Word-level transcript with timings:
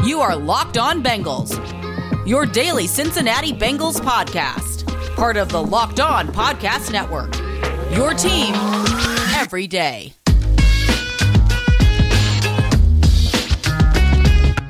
You 0.00 0.20
are 0.20 0.34
Locked 0.34 0.78
On 0.78 1.00
Bengals, 1.00 1.56
your 2.26 2.44
daily 2.44 2.88
Cincinnati 2.88 3.52
Bengals 3.52 4.00
podcast, 4.00 4.84
part 5.14 5.36
of 5.36 5.48
the 5.50 5.62
Locked 5.62 6.00
On 6.00 6.26
Podcast 6.26 6.90
Network. 6.90 7.32
Your 7.96 8.12
team 8.12 8.52
every 9.36 9.68
day. 9.68 10.14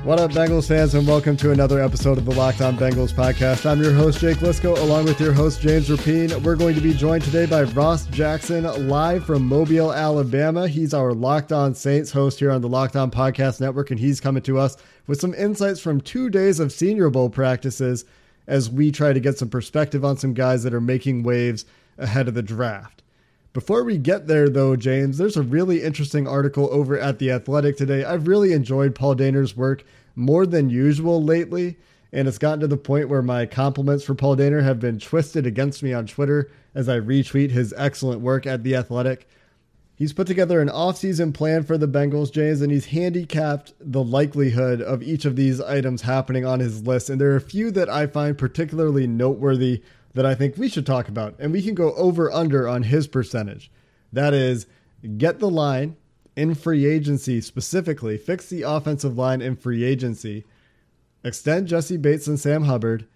What 0.04 0.20
up, 0.20 0.32
Bengals 0.32 0.68
fans, 0.68 0.94
and 0.94 1.06
welcome 1.06 1.36
to 1.38 1.52
another 1.52 1.80
episode 1.80 2.18
of 2.18 2.26
the 2.26 2.34
Locked 2.34 2.60
On 2.60 2.76
Bengals 2.76 3.12
podcast. 3.14 3.64
I'm 3.64 3.80
your 3.80 3.94
host, 3.94 4.20
Jake 4.20 4.38
Liskow, 4.38 4.76
along 4.76 5.04
with 5.04 5.18
your 5.18 5.32
host, 5.32 5.62
James 5.62 5.88
Rapien. 5.88 6.42
We're 6.42 6.56
going 6.56 6.74
to 6.74 6.80
be 6.82 6.92
joined 6.92 7.24
today 7.24 7.46
by 7.46 7.62
Ross 7.62 8.04
Jackson, 8.06 8.64
live 8.88 9.24
from 9.24 9.46
Mobile, 9.46 9.94
Alabama. 9.94 10.68
He's 10.68 10.92
our 10.92 11.14
Locked 11.14 11.52
On 11.52 11.74
Saints 11.74 12.10
host 12.10 12.38
here 12.40 12.50
on 12.50 12.60
the 12.60 12.68
Locked 12.68 12.96
On 12.96 13.10
Podcast 13.10 13.60
Network, 13.60 13.92
and 13.92 14.00
he's 14.00 14.20
coming 14.20 14.42
to 14.42 14.58
us 14.58 14.76
with 15.06 15.20
some 15.20 15.34
insights 15.34 15.80
from 15.80 16.00
two 16.00 16.30
days 16.30 16.60
of 16.60 16.72
Senior 16.72 17.10
Bowl 17.10 17.30
practices 17.30 18.04
as 18.46 18.70
we 18.70 18.90
try 18.90 19.12
to 19.12 19.20
get 19.20 19.38
some 19.38 19.48
perspective 19.48 20.04
on 20.04 20.16
some 20.16 20.34
guys 20.34 20.62
that 20.62 20.74
are 20.74 20.80
making 20.80 21.22
waves 21.22 21.64
ahead 21.98 22.28
of 22.28 22.34
the 22.34 22.42
draft. 22.42 23.02
Before 23.52 23.84
we 23.84 23.98
get 23.98 24.26
there, 24.26 24.48
though, 24.48 24.76
James, 24.76 25.18
there's 25.18 25.36
a 25.36 25.42
really 25.42 25.82
interesting 25.82 26.26
article 26.26 26.68
over 26.72 26.98
at 26.98 27.18
The 27.18 27.30
Athletic 27.30 27.76
today. 27.76 28.02
I've 28.02 28.26
really 28.26 28.52
enjoyed 28.52 28.94
Paul 28.94 29.14
Dehner's 29.14 29.56
work 29.56 29.84
more 30.16 30.46
than 30.46 30.70
usual 30.70 31.22
lately, 31.22 31.76
and 32.12 32.26
it's 32.26 32.38
gotten 32.38 32.60
to 32.60 32.66
the 32.66 32.78
point 32.78 33.10
where 33.10 33.22
my 33.22 33.44
compliments 33.44 34.04
for 34.04 34.14
Paul 34.14 34.36
Dehner 34.36 34.62
have 34.62 34.80
been 34.80 34.98
twisted 34.98 35.46
against 35.46 35.82
me 35.82 35.92
on 35.92 36.06
Twitter 36.06 36.50
as 36.74 36.88
I 36.88 36.98
retweet 36.98 37.50
his 37.50 37.74
excellent 37.76 38.22
work 38.22 38.46
at 38.46 38.62
The 38.62 38.74
Athletic. 38.74 39.28
He's 40.02 40.12
put 40.12 40.26
together 40.26 40.60
an 40.60 40.68
offseason 40.68 41.32
plan 41.32 41.62
for 41.62 41.78
the 41.78 41.86
Bengals, 41.86 42.32
James, 42.32 42.60
and 42.60 42.72
he's 42.72 42.86
handicapped 42.86 43.72
the 43.78 44.02
likelihood 44.02 44.82
of 44.82 45.00
each 45.00 45.24
of 45.24 45.36
these 45.36 45.60
items 45.60 46.02
happening 46.02 46.44
on 46.44 46.58
his 46.58 46.84
list. 46.84 47.08
And 47.08 47.20
there 47.20 47.30
are 47.30 47.36
a 47.36 47.40
few 47.40 47.70
that 47.70 47.88
I 47.88 48.08
find 48.08 48.36
particularly 48.36 49.06
noteworthy 49.06 49.80
that 50.14 50.26
I 50.26 50.34
think 50.34 50.56
we 50.56 50.68
should 50.68 50.86
talk 50.86 51.06
about. 51.06 51.36
And 51.38 51.52
we 51.52 51.62
can 51.62 51.76
go 51.76 51.94
over 51.94 52.32
under 52.32 52.66
on 52.66 52.82
his 52.82 53.06
percentage. 53.06 53.70
That 54.12 54.34
is, 54.34 54.66
get 55.18 55.38
the 55.38 55.48
line 55.48 55.96
in 56.34 56.56
free 56.56 56.84
agency 56.84 57.40
specifically, 57.40 58.18
fix 58.18 58.48
the 58.48 58.62
offensive 58.62 59.16
line 59.16 59.40
in 59.40 59.54
free 59.54 59.84
agency, 59.84 60.44
extend 61.22 61.68
Jessie 61.68 61.96
Bates 61.96 62.26
and 62.26 62.40
Sam 62.40 62.64
Hubbard, 62.64 63.06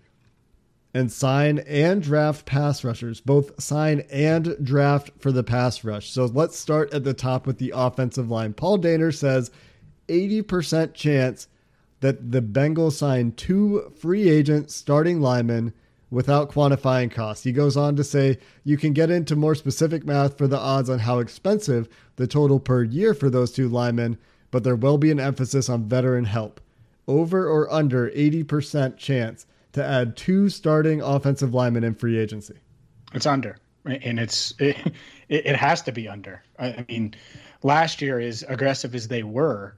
and 0.97 1.13
sign 1.13 1.59
and 1.59 2.03
draft 2.03 2.47
pass 2.47 2.83
rushers, 2.83 3.21
both 3.21 3.63
sign 3.63 4.03
and 4.11 4.57
draft 4.65 5.11
for 5.19 5.31
the 5.31 5.45
pass 5.45 5.85
rush. 5.85 6.09
So 6.09 6.25
let's 6.25 6.59
start 6.59 6.95
at 6.95 7.05
the 7.05 7.13
top 7.13 7.47
with 7.47 7.59
the 7.59 7.75
offensive 7.77 8.31
line. 8.31 8.55
Paul 8.55 8.79
Dehner 8.79 9.15
says 9.15 9.51
80% 10.09 10.95
chance 10.95 11.49
that 12.01 12.33
the 12.33 12.41
Bengals 12.41 12.93
sign 12.93 13.33
two 13.33 13.93
free 13.99 14.31
agent 14.31 14.71
starting 14.71 15.21
linemen 15.21 15.75
without 16.11 16.51
quantifying 16.51 17.11
costs. 17.11 17.45
He 17.45 17.53
goes 17.53 17.77
on 17.77 17.95
to 17.97 18.05
say 18.05 18.39
you 18.65 18.79
can 18.79 18.95
get 18.95 19.11
into 19.11 19.37
more 19.37 19.55
specific 19.55 20.07
math 20.07 20.39
for 20.39 20.49
the 20.49 20.59
odds 20.59 20.89
on 20.89 21.01
how 21.01 21.19
expensive 21.19 21.91
the 22.17 22.27
total 22.27 22.59
per 22.59 22.83
year 22.83 23.13
for 23.13 23.29
those 23.29 23.53
two 23.53 23.69
linemen, 23.69 24.17
but 24.51 24.65
there 24.65 24.77
will 24.77 24.97
be 24.97 25.11
an 25.11 25.21
emphasis 25.21 25.69
on 25.69 25.91
veteran 25.91 26.25
help. 26.25 26.59
Over 27.07 27.47
or 27.47 27.71
under 27.71 28.09
80% 28.09 28.97
chance 28.97 29.45
to 29.77 29.85
add 29.85 30.17
two 30.17 30.49
starting 30.49 31.03
offensive 31.03 31.55
linemen 31.55 31.85
in 31.85 31.95
free 31.95 32.19
agency. 32.19 32.55
It's 33.13 33.27
under, 33.27 33.59
and 33.85 34.19
it's 34.19 34.55
it, 34.59 34.77
it 35.29 35.55
has 35.57 35.83
to 35.83 35.93
be 35.93 36.09
under. 36.09 36.43
I 36.59 36.85
mean, 36.89 37.15
last 37.63 38.03
year, 38.03 38.19
as 38.19 38.43
aggressive 38.43 38.95
as 38.95 39.09
they 39.09 39.23
were, 39.23 39.77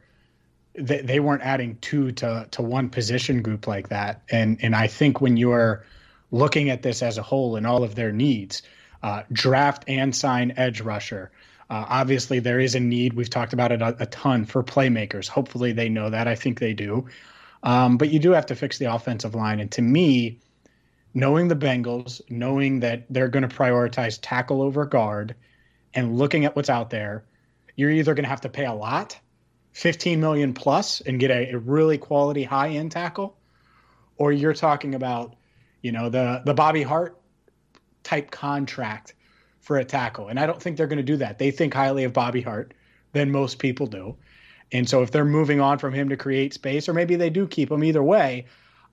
they, 0.75 1.03
they 1.03 1.21
weren't 1.21 1.43
adding 1.43 1.79
two 1.81 2.13
to 2.13 2.47
to 2.53 2.63
one 2.63 2.91
position 2.91 3.43
group 3.43 3.67
like 3.67 3.89
that. 3.89 4.23
And 4.31 4.59
and 4.63 4.75
I 4.75 4.87
think 4.87 5.21
when 5.21 5.37
you're 5.37 5.85
looking 6.31 6.71
at 6.71 6.83
this 6.83 7.03
as 7.03 7.19
a 7.19 7.23
whole 7.23 7.57
and 7.57 7.67
all 7.67 7.83
of 7.83 7.95
their 7.97 8.13
needs, 8.13 8.63
uh, 9.03 9.23
draft 9.33 9.85
and 9.89 10.15
sign 10.15 10.53
edge 10.57 10.81
rusher. 10.81 11.31
Uh, 11.71 11.85
obviously, 11.89 12.39
there 12.39 12.61
is 12.61 12.75
a 12.75 12.81
need. 12.81 13.15
We've 13.15 13.29
talked 13.29 13.53
about 13.53 13.73
it 13.73 13.83
a, 13.83 13.97
a, 14.01 14.07
ton 14.07 14.47
for 14.47 14.63
playmakers. 14.63 15.29
Hopefully, 15.29 15.73
they 15.73 15.89
know 15.89 16.09
that. 16.09 16.27
I 16.27 16.35
think 16.35 16.61
they 16.61 16.73
do. 16.73 17.09
Um, 17.63 17.97
but 17.97 18.11
you 18.11 18.19
do 18.19 18.33
have 18.33 18.47
to 18.47 18.55
fix 18.55 18.79
the 18.79 18.93
offensive 18.93 19.35
line. 19.35 19.61
And 19.61 19.71
to 19.73 19.83
me, 19.83 20.41
knowing 21.15 21.49
the 21.49 21.57
Bengals, 21.57 22.21
knowing 22.31 22.81
that 22.81 23.07
they're 23.11 23.29
going 23.29 23.49
to 23.49 23.55
prioritize 23.55 24.19
tackle 24.21 24.63
over 24.63 24.85
guard, 24.85 25.35
and 25.95 26.17
looking 26.17 26.45
at 26.45 26.55
what's 26.55 26.71
out 26.71 26.91
there, 26.91 27.25
you're 27.75 27.91
either 27.91 28.15
going 28.15 28.25
to 28.25 28.31
have 28.31 28.43
to 28.43 28.49
pay 28.49 28.67
a 28.67 28.73
lot, 28.73 29.19
15 29.73 30.21
million 30.21 30.55
plus, 30.55 31.01
and 31.01 31.19
get 31.19 31.31
a, 31.31 31.53
a 31.53 31.59
really 31.59 31.99
quality 31.99 32.45
high 32.45 32.69
end 32.69 32.93
tackle, 32.93 33.37
or 34.17 34.33
you're 34.33 34.55
talking 34.55 34.95
about 34.95 35.35
you 35.83 35.93
know, 35.93 36.09
the 36.09 36.43
the 36.45 36.55
Bobby 36.55 36.83
Hart 36.83 37.21
type 38.03 38.31
contract 38.31 39.15
for 39.61 39.79
a 39.79 39.85
tackle. 39.85 40.29
And 40.29 40.39
I 40.39 40.47
don't 40.47 40.61
think 40.61 40.77
they're 40.77 40.87
going 40.87 40.99
to 40.99 41.03
do 41.03 41.19
that. 41.19 41.39
They 41.39 41.51
think 41.51 41.75
highly 41.75 42.05
of 42.05 42.13
Bobby 42.13 42.41
Hart 42.41 42.75
than 43.13 43.31
most 43.31 43.59
people 43.59 43.87
do. 43.87 44.17
And 44.73 44.89
so 44.89 45.03
if 45.03 45.11
they're 45.11 45.25
moving 45.25 45.61
on 45.61 45.79
from 45.79 45.95
him 45.95 46.09
to 46.11 46.17
create 46.17 46.53
space, 46.55 46.89
or 46.89 46.95
maybe 46.95 47.17
they 47.17 47.31
do 47.31 47.47
keep 47.47 47.71
him 47.71 47.83
either 47.83 48.03
way, 48.03 48.47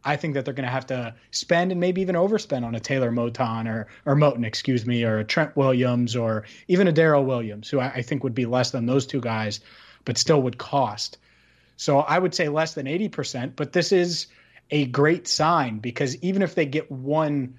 I 0.05 0.15
think 0.15 0.35
that 0.35 0.45
they're 0.45 0.53
going 0.53 0.67
to 0.67 0.71
have 0.71 0.85
to 0.87 1.15
spend 1.31 1.71
and 1.71 1.81
maybe 1.81 2.01
even 2.01 2.15
overspend 2.15 2.63
on 2.63 2.75
a 2.75 2.79
Taylor 2.79 3.11
Moton 3.11 3.67
or 3.67 3.87
or 4.05 4.15
Moton, 4.15 4.45
excuse 4.45 4.85
me, 4.85 5.03
or 5.03 5.19
a 5.19 5.25
Trent 5.25 5.55
Williams 5.55 6.15
or 6.15 6.45
even 6.67 6.87
a 6.87 6.93
Daryl 6.93 7.25
Williams, 7.25 7.69
who 7.69 7.79
I, 7.79 7.87
I 7.87 8.01
think 8.03 8.23
would 8.23 8.35
be 8.35 8.45
less 8.45 8.71
than 8.71 8.85
those 8.85 9.07
two 9.07 9.19
guys, 9.19 9.59
but 10.05 10.17
still 10.17 10.41
would 10.43 10.59
cost. 10.59 11.17
So 11.77 11.99
I 11.99 12.19
would 12.19 12.35
say 12.35 12.47
less 12.47 12.75
than 12.75 12.85
80%, 12.85 13.53
but 13.55 13.73
this 13.73 13.91
is 13.91 14.27
a 14.71 14.85
great 14.85 15.27
sign 15.27 15.79
because 15.79 16.15
even 16.23 16.41
if 16.41 16.55
they 16.55 16.65
get 16.65 16.89
one 16.91 17.57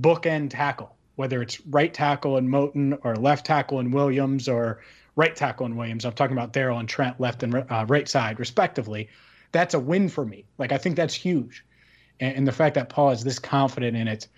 bookend 0.00 0.50
tackle, 0.50 0.96
whether 1.16 1.42
it's 1.42 1.60
right 1.66 1.92
tackle 1.92 2.36
and 2.36 2.48
Moton 2.48 2.98
or 3.02 3.16
left 3.16 3.44
tackle 3.46 3.80
and 3.80 3.92
Williams 3.92 4.48
or 4.48 4.80
right 5.18 5.34
tackle 5.34 5.66
and 5.66 5.76
Williams, 5.76 6.04
I'm 6.04 6.12
talking 6.12 6.36
about 6.36 6.52
Daryl 6.52 6.78
and 6.78 6.88
Trent 6.88 7.20
left 7.20 7.42
and 7.42 7.54
uh, 7.54 7.84
right 7.88 8.08
side 8.08 8.38
respectively. 8.38 9.08
That's 9.52 9.74
a 9.74 9.78
win 9.78 10.08
for 10.08 10.24
me. 10.24 10.44
Like 10.58 10.72
I 10.72 10.78
think 10.78 10.96
that's 10.96 11.14
huge, 11.14 11.64
and, 12.20 12.36
and 12.36 12.46
the 12.46 12.52
fact 12.52 12.76
that 12.76 12.88
Paul 12.88 13.10
is 13.10 13.24
this 13.24 13.38
confident 13.38 13.96
in 13.96 14.08
it, 14.08 14.28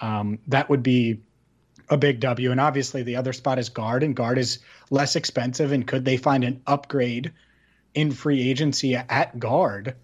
um, 0.00 0.38
that 0.46 0.70
would 0.70 0.82
be 0.82 1.20
a 1.90 1.96
big 1.96 2.20
W. 2.20 2.50
And 2.50 2.60
obviously 2.60 3.02
the 3.02 3.16
other 3.16 3.32
spot 3.32 3.58
is 3.58 3.68
guard, 3.68 4.02
and 4.02 4.14
guard 4.14 4.38
is 4.38 4.60
less 4.90 5.16
expensive. 5.16 5.72
And 5.72 5.86
could 5.86 6.04
they 6.04 6.16
find 6.16 6.44
an 6.44 6.62
upgrade 6.66 7.32
in 7.94 8.12
free 8.12 8.48
agency 8.48 8.94
at 8.94 9.38
guard? 9.38 9.96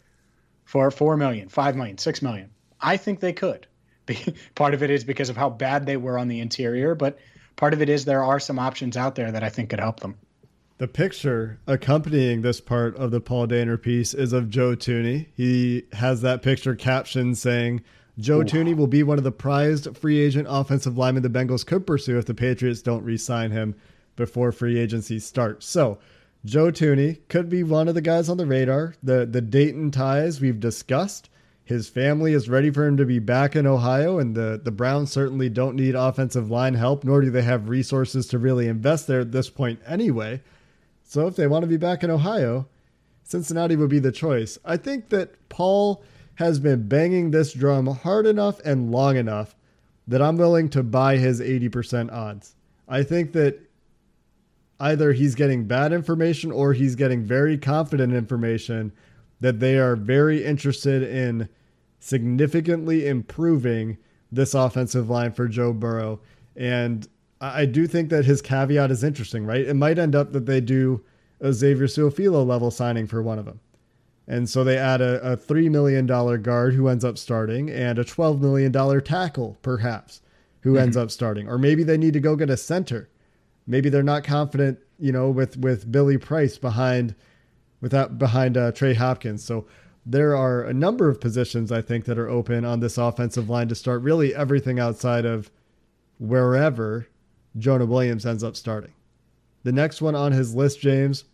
for 0.64 0.90
four 0.90 1.16
million, 1.16 1.48
five 1.48 1.76
million, 1.76 1.98
six 1.98 2.22
million. 2.22 2.50
I 2.80 2.96
think 2.96 3.20
they 3.20 3.32
could. 3.32 3.66
part 4.54 4.74
of 4.74 4.82
it 4.82 4.90
is 4.90 5.04
because 5.04 5.30
of 5.30 5.36
how 5.36 5.50
bad 5.50 5.86
they 5.86 5.96
were 5.96 6.18
on 6.18 6.28
the 6.28 6.40
interior, 6.40 6.94
but 6.94 7.18
part 7.56 7.72
of 7.72 7.80
it 7.80 7.88
is 7.88 8.04
there 8.04 8.24
are 8.24 8.40
some 8.40 8.58
options 8.58 8.96
out 8.96 9.14
there 9.14 9.32
that 9.32 9.44
I 9.44 9.48
think 9.48 9.70
could 9.70 9.80
help 9.80 10.00
them. 10.00 10.16
The 10.84 10.88
picture 10.88 11.60
accompanying 11.66 12.42
this 12.42 12.60
part 12.60 12.94
of 12.96 13.10
the 13.10 13.18
Paul 13.18 13.46
Dehner 13.46 13.80
piece 13.80 14.12
is 14.12 14.34
of 14.34 14.50
Joe 14.50 14.76
Thuney. 14.76 15.28
He 15.34 15.84
has 15.94 16.20
that 16.20 16.42
picture 16.42 16.74
captioned 16.74 17.38
saying, 17.38 17.80
Joe. 18.18 18.40
Thuney 18.40 18.76
will 18.76 18.86
be 18.86 19.02
one 19.02 19.16
of 19.16 19.24
the 19.24 19.32
prized 19.32 19.96
free 19.96 20.18
agent 20.18 20.46
offensive 20.46 20.98
linemen 20.98 21.22
the 21.22 21.30
Bengals 21.30 21.64
could 21.64 21.86
pursue 21.86 22.18
if 22.18 22.26
the 22.26 22.34
Patriots 22.34 22.82
don't 22.82 23.02
re 23.02 23.16
sign 23.16 23.50
him 23.50 23.74
before 24.14 24.52
free 24.52 24.78
agency 24.78 25.18
starts. 25.18 25.64
So 25.64 25.96
Joe 26.44 26.70
Thuney 26.70 27.20
could 27.30 27.48
be 27.48 27.62
one 27.62 27.88
of 27.88 27.94
the 27.94 28.02
guys 28.02 28.28
on 28.28 28.36
the 28.36 28.44
radar. 28.44 28.94
The 29.02 29.24
the 29.24 29.40
Dayton 29.40 29.90
ties 29.90 30.42
we've 30.42 30.60
discussed. 30.60 31.30
His 31.64 31.88
family 31.88 32.34
is 32.34 32.50
ready 32.50 32.70
for 32.70 32.86
him 32.86 32.98
to 32.98 33.06
be 33.06 33.20
back 33.20 33.56
in 33.56 33.66
Ohio, 33.66 34.18
and 34.18 34.34
the, 34.34 34.60
the 34.62 34.70
Browns 34.70 35.10
certainly 35.10 35.48
don't 35.48 35.76
need 35.76 35.94
offensive 35.94 36.50
line 36.50 36.74
help, 36.74 37.04
nor 37.04 37.22
do 37.22 37.30
they 37.30 37.40
have 37.40 37.70
resources 37.70 38.26
to 38.26 38.38
really 38.38 38.68
invest 38.68 39.06
there 39.06 39.20
at 39.20 39.32
this 39.32 39.48
point 39.48 39.80
anyway. 39.86 40.42
So 41.14 41.28
if 41.28 41.36
they 41.36 41.46
want 41.46 41.62
to 41.62 41.68
be 41.68 41.76
back 41.76 42.02
in 42.02 42.10
Ohio, 42.10 42.66
Cincinnati 43.22 43.76
would 43.76 43.88
be 43.88 44.00
the 44.00 44.10
choice. 44.10 44.58
I 44.64 44.76
think 44.76 45.10
that 45.10 45.48
Paul 45.48 46.02
has 46.34 46.58
been 46.58 46.88
banging 46.88 47.30
this 47.30 47.52
drum 47.52 47.86
hard 47.86 48.26
enough 48.26 48.58
and 48.64 48.90
long 48.90 49.16
enough 49.16 49.54
that 50.08 50.20
I'm 50.20 50.36
willing 50.36 50.68
to 50.70 50.82
buy 50.82 51.18
his 51.18 51.40
80% 51.40 52.12
odds. 52.12 52.56
I 52.88 53.04
think 53.04 53.30
that 53.34 53.60
either 54.80 55.12
he's 55.12 55.36
getting 55.36 55.68
bad 55.68 55.92
information 55.92 56.50
or 56.50 56.72
he's 56.72 56.96
getting 56.96 57.22
very 57.22 57.58
confident 57.58 58.12
information 58.12 58.90
that 59.38 59.60
they 59.60 59.78
are 59.78 59.94
very 59.94 60.44
interested 60.44 61.04
in 61.04 61.48
significantly 62.00 63.06
improving 63.06 63.98
this 64.32 64.52
offensive 64.52 65.08
line 65.08 65.30
for 65.30 65.46
Joe 65.46 65.72
Burrow. 65.72 66.18
And 66.56 67.06
I 67.52 67.66
do 67.66 67.86
think 67.86 68.10
that 68.10 68.24
his 68.24 68.40
caveat 68.40 68.90
is 68.90 69.04
interesting, 69.04 69.44
right? 69.44 69.66
It 69.66 69.74
might 69.74 69.98
end 69.98 70.14
up 70.14 70.32
that 70.32 70.46
they 70.46 70.60
do 70.60 71.02
a 71.40 71.52
Xavier 71.52 71.86
Su'a-Filo 71.86 72.44
level 72.44 72.70
signing 72.70 73.06
for 73.06 73.22
one 73.22 73.38
of 73.38 73.44
them. 73.44 73.60
And 74.26 74.48
so 74.48 74.64
they 74.64 74.78
add 74.78 75.00
a, 75.02 75.32
a 75.32 75.36
$3 75.36 75.70
million 75.70 76.06
guard 76.06 76.74
who 76.74 76.88
ends 76.88 77.04
up 77.04 77.18
starting 77.18 77.68
and 77.70 77.98
a 77.98 78.04
$12 78.04 78.40
million 78.40 78.72
tackle, 79.02 79.58
perhaps, 79.60 80.22
who 80.60 80.70
mm-hmm. 80.70 80.82
ends 80.82 80.96
up 80.96 81.10
starting. 81.10 81.48
Or 81.48 81.58
maybe 81.58 81.82
they 81.82 81.98
need 81.98 82.14
to 82.14 82.20
go 82.20 82.36
get 82.36 82.48
a 82.48 82.56
center. 82.56 83.10
Maybe 83.66 83.90
they're 83.90 84.02
not 84.02 84.24
confident, 84.24 84.78
you 84.98 85.12
know, 85.12 85.28
with, 85.28 85.58
with 85.58 85.90
Billy 85.90 86.16
Price 86.16 86.56
behind 86.56 87.14
without 87.80 88.18
behind 88.18 88.56
uh, 88.56 88.72
Trey 88.72 88.94
Hopkins. 88.94 89.44
So 89.44 89.66
there 90.06 90.34
are 90.34 90.62
a 90.62 90.72
number 90.72 91.10
of 91.10 91.20
positions 91.20 91.70
I 91.70 91.82
think 91.82 92.06
that 92.06 92.18
are 92.18 92.30
open 92.30 92.64
on 92.64 92.80
this 92.80 92.96
offensive 92.96 93.50
line 93.50 93.68
to 93.68 93.74
start 93.74 94.00
really 94.00 94.34
everything 94.34 94.80
outside 94.80 95.26
of 95.26 95.50
wherever 96.18 97.06
Jonah 97.58 97.86
Williams 97.86 98.26
ends 98.26 98.44
up 98.44 98.56
starting. 98.56 98.92
The 99.62 99.72
next 99.72 100.02
one 100.02 100.14
on 100.14 100.32
his 100.32 100.54
list, 100.54 100.80
James, 100.80 101.24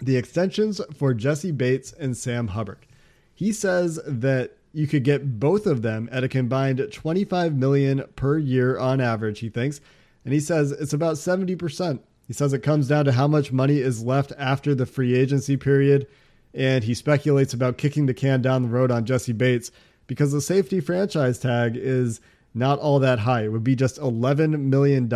the 0.00 0.16
extensions 0.16 0.80
for 0.96 1.14
Jessie 1.14 1.52
Bates 1.52 1.92
and 1.92 2.16
Sam 2.16 2.48
Hubbard. 2.48 2.86
He 3.34 3.52
says 3.52 4.00
that 4.06 4.56
you 4.72 4.86
could 4.86 5.04
get 5.04 5.40
both 5.40 5.66
of 5.66 5.82
them 5.82 6.08
at 6.12 6.24
a 6.24 6.28
combined 6.28 6.86
25 6.92 7.54
million 7.54 8.04
per 8.16 8.38
year 8.38 8.78
on 8.78 9.00
average, 9.00 9.40
he 9.40 9.48
thinks. 9.48 9.80
And 10.24 10.34
he 10.34 10.40
says 10.40 10.72
it's 10.72 10.92
about 10.92 11.16
70%. 11.16 12.00
He 12.26 12.32
says 12.32 12.52
it 12.52 12.62
comes 12.62 12.88
down 12.88 13.06
to 13.06 13.12
how 13.12 13.26
much 13.26 13.52
money 13.52 13.78
is 13.78 14.04
left 14.04 14.32
after 14.38 14.74
the 14.74 14.86
free 14.86 15.16
agency 15.16 15.56
period. 15.56 16.06
And 16.52 16.84
he 16.84 16.94
speculates 16.94 17.54
about 17.54 17.78
kicking 17.78 18.06
the 18.06 18.14
can 18.14 18.42
down 18.42 18.62
the 18.62 18.68
road 18.68 18.90
on 18.90 19.06
Jessie 19.06 19.32
Bates 19.32 19.72
because 20.06 20.32
the 20.32 20.40
safety 20.40 20.80
franchise 20.80 21.38
tag 21.38 21.76
is 21.76 22.20
not 22.54 22.78
all 22.78 22.98
that 22.98 23.20
high. 23.20 23.44
It 23.44 23.52
would 23.52 23.64
be 23.64 23.76
just 23.76 24.00
$11 24.00 24.60
million 24.60 25.08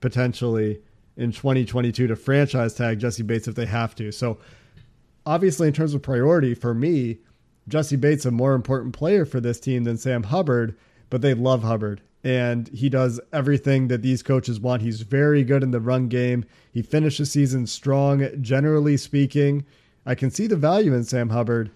potentially 0.00 0.80
in 1.16 1.32
2022 1.32 2.06
to 2.06 2.16
franchise 2.16 2.74
tag 2.74 3.00
Jessie 3.00 3.22
Bates 3.22 3.48
if 3.48 3.54
they 3.54 3.66
have 3.66 3.94
to. 3.96 4.12
So, 4.12 4.38
obviously, 5.26 5.68
in 5.68 5.74
terms 5.74 5.94
of 5.94 6.02
priority 6.02 6.54
for 6.54 6.74
me, 6.74 7.18
Jessie 7.66 7.96
Bates 7.96 8.24
a 8.24 8.30
more 8.30 8.54
important 8.54 8.94
player 8.94 9.24
for 9.24 9.40
this 9.40 9.60
team 9.60 9.84
than 9.84 9.98
Sam 9.98 10.22
Hubbard, 10.22 10.76
but 11.10 11.20
they 11.20 11.34
love 11.34 11.62
Hubbard 11.62 12.00
and 12.24 12.68
he 12.68 12.88
does 12.88 13.20
everything 13.32 13.88
that 13.88 14.02
these 14.02 14.22
coaches 14.22 14.58
want. 14.58 14.82
He's 14.82 15.02
very 15.02 15.44
good 15.44 15.62
in 15.62 15.70
the 15.70 15.80
run 15.80 16.08
game. 16.08 16.44
He 16.72 16.82
finished 16.82 17.18
the 17.18 17.26
season 17.26 17.66
strong, 17.66 18.26
generally 18.42 18.96
speaking. 18.96 19.64
I 20.04 20.14
can 20.14 20.30
see 20.30 20.46
the 20.46 20.56
value 20.56 20.94
in 20.94 21.04
Sam 21.04 21.28
Hubbard. 21.28 21.70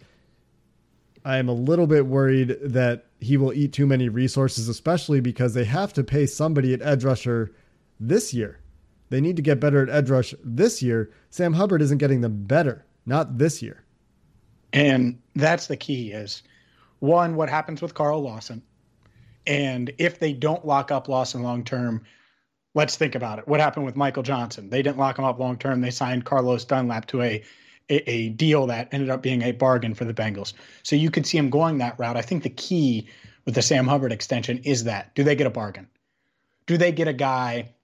I 1.24 1.36
am 1.36 1.48
a 1.48 1.54
little 1.54 1.86
bit 1.86 2.06
worried 2.06 2.56
that 2.62 3.06
he 3.22 3.36
will 3.36 3.52
eat 3.52 3.72
too 3.72 3.86
many 3.86 4.08
resources, 4.08 4.68
especially 4.68 5.20
because 5.20 5.54
they 5.54 5.64
have 5.64 5.92
to 5.92 6.02
pay 6.02 6.26
somebody 6.26 6.74
at 6.74 6.82
edge 6.82 7.04
rusher 7.04 7.52
this 8.00 8.34
year. 8.34 8.58
They 9.10 9.20
need 9.20 9.36
to 9.36 9.42
get 9.42 9.60
better 9.60 9.82
at 9.82 9.88
edge 9.88 10.10
rush 10.10 10.34
this 10.42 10.82
year. 10.82 11.12
Sam 11.30 11.52
Hubbard 11.52 11.82
isn't 11.82 11.98
getting 11.98 12.20
them 12.20 12.44
better, 12.44 12.84
not 13.06 13.38
this 13.38 13.62
year. 13.62 13.84
And 14.72 15.20
that's 15.34 15.66
the 15.66 15.76
key 15.76 16.10
is 16.10 16.42
one, 16.98 17.36
what 17.36 17.48
happens 17.48 17.80
with 17.80 17.94
Carl 17.94 18.22
Lawson? 18.22 18.62
And 19.46 19.92
if 19.98 20.18
they 20.18 20.32
don't 20.32 20.64
lock 20.66 20.90
up 20.90 21.08
Lawson 21.08 21.42
long 21.42 21.64
term, 21.64 22.04
let's 22.74 22.96
think 22.96 23.14
about 23.14 23.38
it. 23.38 23.46
What 23.46 23.60
happened 23.60 23.84
with 23.86 23.96
Michael 23.96 24.22
Johnson? 24.22 24.70
They 24.70 24.82
didn't 24.82 24.98
lock 24.98 25.18
him 25.18 25.24
up 25.24 25.38
long 25.38 25.58
term. 25.58 25.80
They 25.80 25.90
signed 25.90 26.24
Carlos 26.24 26.64
Dunlap 26.64 27.06
to 27.06 27.22
a, 27.22 27.44
a, 27.92 28.10
a 28.10 28.28
deal 28.30 28.66
that 28.66 28.88
ended 28.92 29.10
up 29.10 29.22
being 29.22 29.42
a 29.42 29.52
bargain 29.52 29.94
for 29.94 30.04
the 30.04 30.14
Bengals. 30.14 30.54
So 30.82 30.96
you 30.96 31.10
could 31.10 31.26
see 31.26 31.38
him 31.38 31.50
going 31.50 31.78
that 31.78 31.98
route. 31.98 32.16
I 32.16 32.22
think 32.22 32.42
the 32.42 32.50
key 32.50 33.08
with 33.44 33.54
the 33.54 33.62
Sam 33.62 33.86
Hubbard 33.86 34.12
extension 34.12 34.58
is 34.58 34.84
that 34.84 35.14
do 35.14 35.24
they 35.24 35.36
get 35.36 35.46
a 35.46 35.50
bargain? 35.50 35.88
Do 36.66 36.76
they 36.76 36.92
get 36.92 37.08
a 37.08 37.12
guy 37.12 37.74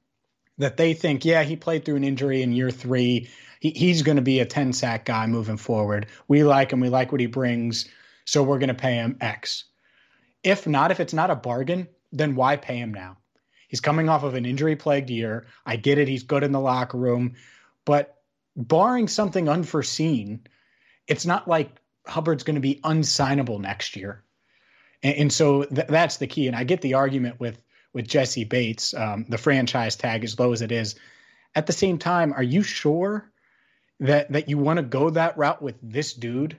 that 0.58 0.76
they 0.76 0.94
think, 0.94 1.24
yeah, 1.24 1.42
he 1.42 1.56
played 1.56 1.84
through 1.84 1.96
an 1.96 2.04
injury 2.04 2.42
in 2.42 2.52
year 2.52 2.70
three. 2.70 3.28
He, 3.60 3.70
he's 3.70 4.02
going 4.02 4.16
to 4.16 4.22
be 4.22 4.40
a 4.40 4.46
10 4.46 4.72
sack 4.72 5.04
guy 5.04 5.26
moving 5.26 5.56
forward. 5.56 6.06
We 6.26 6.42
like 6.44 6.72
him. 6.72 6.80
We 6.80 6.88
like 6.88 7.12
what 7.12 7.20
he 7.20 7.26
brings. 7.26 7.88
So 8.24 8.42
we're 8.42 8.58
going 8.58 8.68
to 8.68 8.74
pay 8.74 8.94
him 8.94 9.16
X. 9.20 9.64
If 10.42 10.66
not, 10.66 10.90
if 10.90 11.00
it's 11.00 11.14
not 11.14 11.30
a 11.30 11.36
bargain, 11.36 11.88
then 12.12 12.34
why 12.34 12.56
pay 12.56 12.78
him 12.78 12.92
now? 12.92 13.18
He's 13.68 13.80
coming 13.80 14.08
off 14.08 14.22
of 14.22 14.34
an 14.34 14.46
injury 14.46 14.76
plagued 14.76 15.10
year. 15.10 15.46
I 15.64 15.76
get 15.76 15.98
it. 15.98 16.08
He's 16.08 16.22
good 16.22 16.42
in 16.42 16.52
the 16.52 16.60
locker 16.60 16.98
room. 16.98 17.34
But 17.84 18.17
barring 18.58 19.06
something 19.08 19.48
unforeseen, 19.48 20.40
it's 21.06 21.24
not 21.24 21.48
like 21.48 21.70
Hubbard's 22.06 22.42
going 22.42 22.56
to 22.56 22.60
be 22.60 22.80
unsignable 22.84 23.60
next 23.60 23.96
year. 23.96 24.24
And, 25.02 25.16
and 25.16 25.32
so 25.32 25.64
th- 25.64 25.86
that's 25.86 26.16
the 26.18 26.26
key. 26.26 26.48
And 26.48 26.56
I 26.56 26.64
get 26.64 26.82
the 26.82 26.94
argument 26.94 27.40
with 27.40 27.62
with 27.94 28.06
Jessie 28.06 28.44
Bates, 28.44 28.92
um, 28.92 29.24
the 29.28 29.38
franchise 29.38 29.96
tag 29.96 30.22
as 30.22 30.38
low 30.38 30.52
as 30.52 30.60
it 30.60 30.70
is. 30.70 30.96
At 31.54 31.66
the 31.66 31.72
same 31.72 31.96
time, 31.96 32.34
are 32.34 32.42
you 32.42 32.62
sure 32.62 33.30
that 34.00 34.30
that 34.32 34.48
you 34.48 34.58
want 34.58 34.78
to 34.78 34.82
go 34.82 35.08
that 35.10 35.38
route 35.38 35.62
with 35.62 35.76
this 35.82 36.12
dude, 36.12 36.58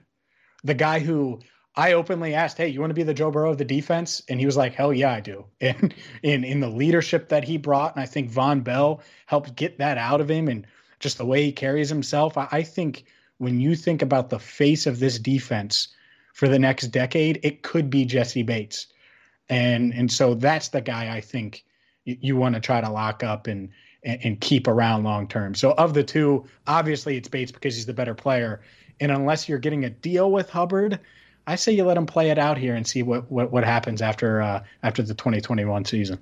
the 0.63 0.73
guy 0.73 0.99
who 0.99 1.41
I 1.75 1.93
openly 1.93 2.33
asked, 2.33 2.57
"Hey, 2.57 2.69
you 2.69 2.79
want 2.79 2.91
to 2.91 2.95
be 2.95 3.03
the 3.03 3.13
Joe 3.13 3.29
Burrow 3.29 3.51
of 3.51 3.57
the 3.57 3.65
defense?" 3.65 4.23
And 4.29 4.39
he 4.39 4.45
was 4.45 4.57
like, 4.57 4.73
"Hell 4.73 4.93
yeah, 4.93 5.13
I 5.13 5.19
do." 5.19 5.45
And 5.61 5.93
in 6.23 6.43
in 6.45 6.61
the 6.61 6.69
leadership 6.69 7.29
that 7.29 7.43
he 7.43 7.57
brought, 7.57 7.95
and 7.95 8.01
I 8.01 8.05
think 8.05 8.31
Vonn 8.31 8.63
Bell 8.63 9.01
helped 9.25 9.55
get 9.55 9.77
that 9.79 9.97
out 9.97 10.21
of 10.21 10.31
him, 10.31 10.47
and 10.47 10.65
just 10.99 11.17
the 11.17 11.25
way 11.25 11.43
he 11.43 11.51
carries 11.51 11.89
himself, 11.89 12.37
I, 12.37 12.47
I 12.51 12.63
think 12.63 13.05
when 13.37 13.59
you 13.59 13.75
think 13.75 14.01
about 14.01 14.29
the 14.29 14.39
face 14.39 14.85
of 14.85 14.99
this 14.99 15.17
defense 15.17 15.89
for 16.33 16.47
the 16.47 16.59
next 16.59 16.87
decade, 16.87 17.39
it 17.43 17.63
could 17.63 17.89
be 17.89 18.05
Jessie 18.05 18.43
Bates 18.43 18.87
and 19.49 19.93
and 19.93 20.11
so 20.11 20.35
that's 20.35 20.69
the 20.69 20.81
guy 20.81 21.13
I 21.15 21.21
think 21.21 21.65
you, 22.05 22.17
you 22.21 22.35
want 22.35 22.55
to 22.55 22.61
try 22.61 22.79
to 22.81 22.89
lock 22.89 23.23
up 23.23 23.47
and, 23.47 23.69
and, 24.03 24.39
keep 24.39 24.67
around 24.67 25.03
long 25.03 25.27
term. 25.27 25.55
So 25.55 25.71
of 25.73 25.93
the 25.93 26.03
two, 26.03 26.45
obviously 26.67 27.17
it's 27.17 27.27
Bates 27.27 27.51
because 27.51 27.75
he's 27.75 27.85
the 27.85 27.93
better 27.93 28.13
player, 28.13 28.61
and 28.99 29.11
unless 29.11 29.49
you're 29.49 29.59
getting 29.59 29.85
a 29.85 29.89
deal 29.89 30.31
with 30.31 30.49
Hubbard, 30.49 30.99
I 31.47 31.55
say 31.55 31.73
you 31.73 31.83
let 31.83 31.97
him 31.97 32.05
play 32.05 32.29
it 32.29 32.37
out 32.37 32.57
here 32.57 32.75
and 32.75 32.87
see 32.87 33.03
what 33.03 33.29
what, 33.31 33.51
what 33.51 33.63
happens 33.63 34.01
after 34.01 34.41
uh, 34.41 34.63
after 34.83 35.01
the 35.01 35.15
2021 35.15 35.85
season. 35.85 36.19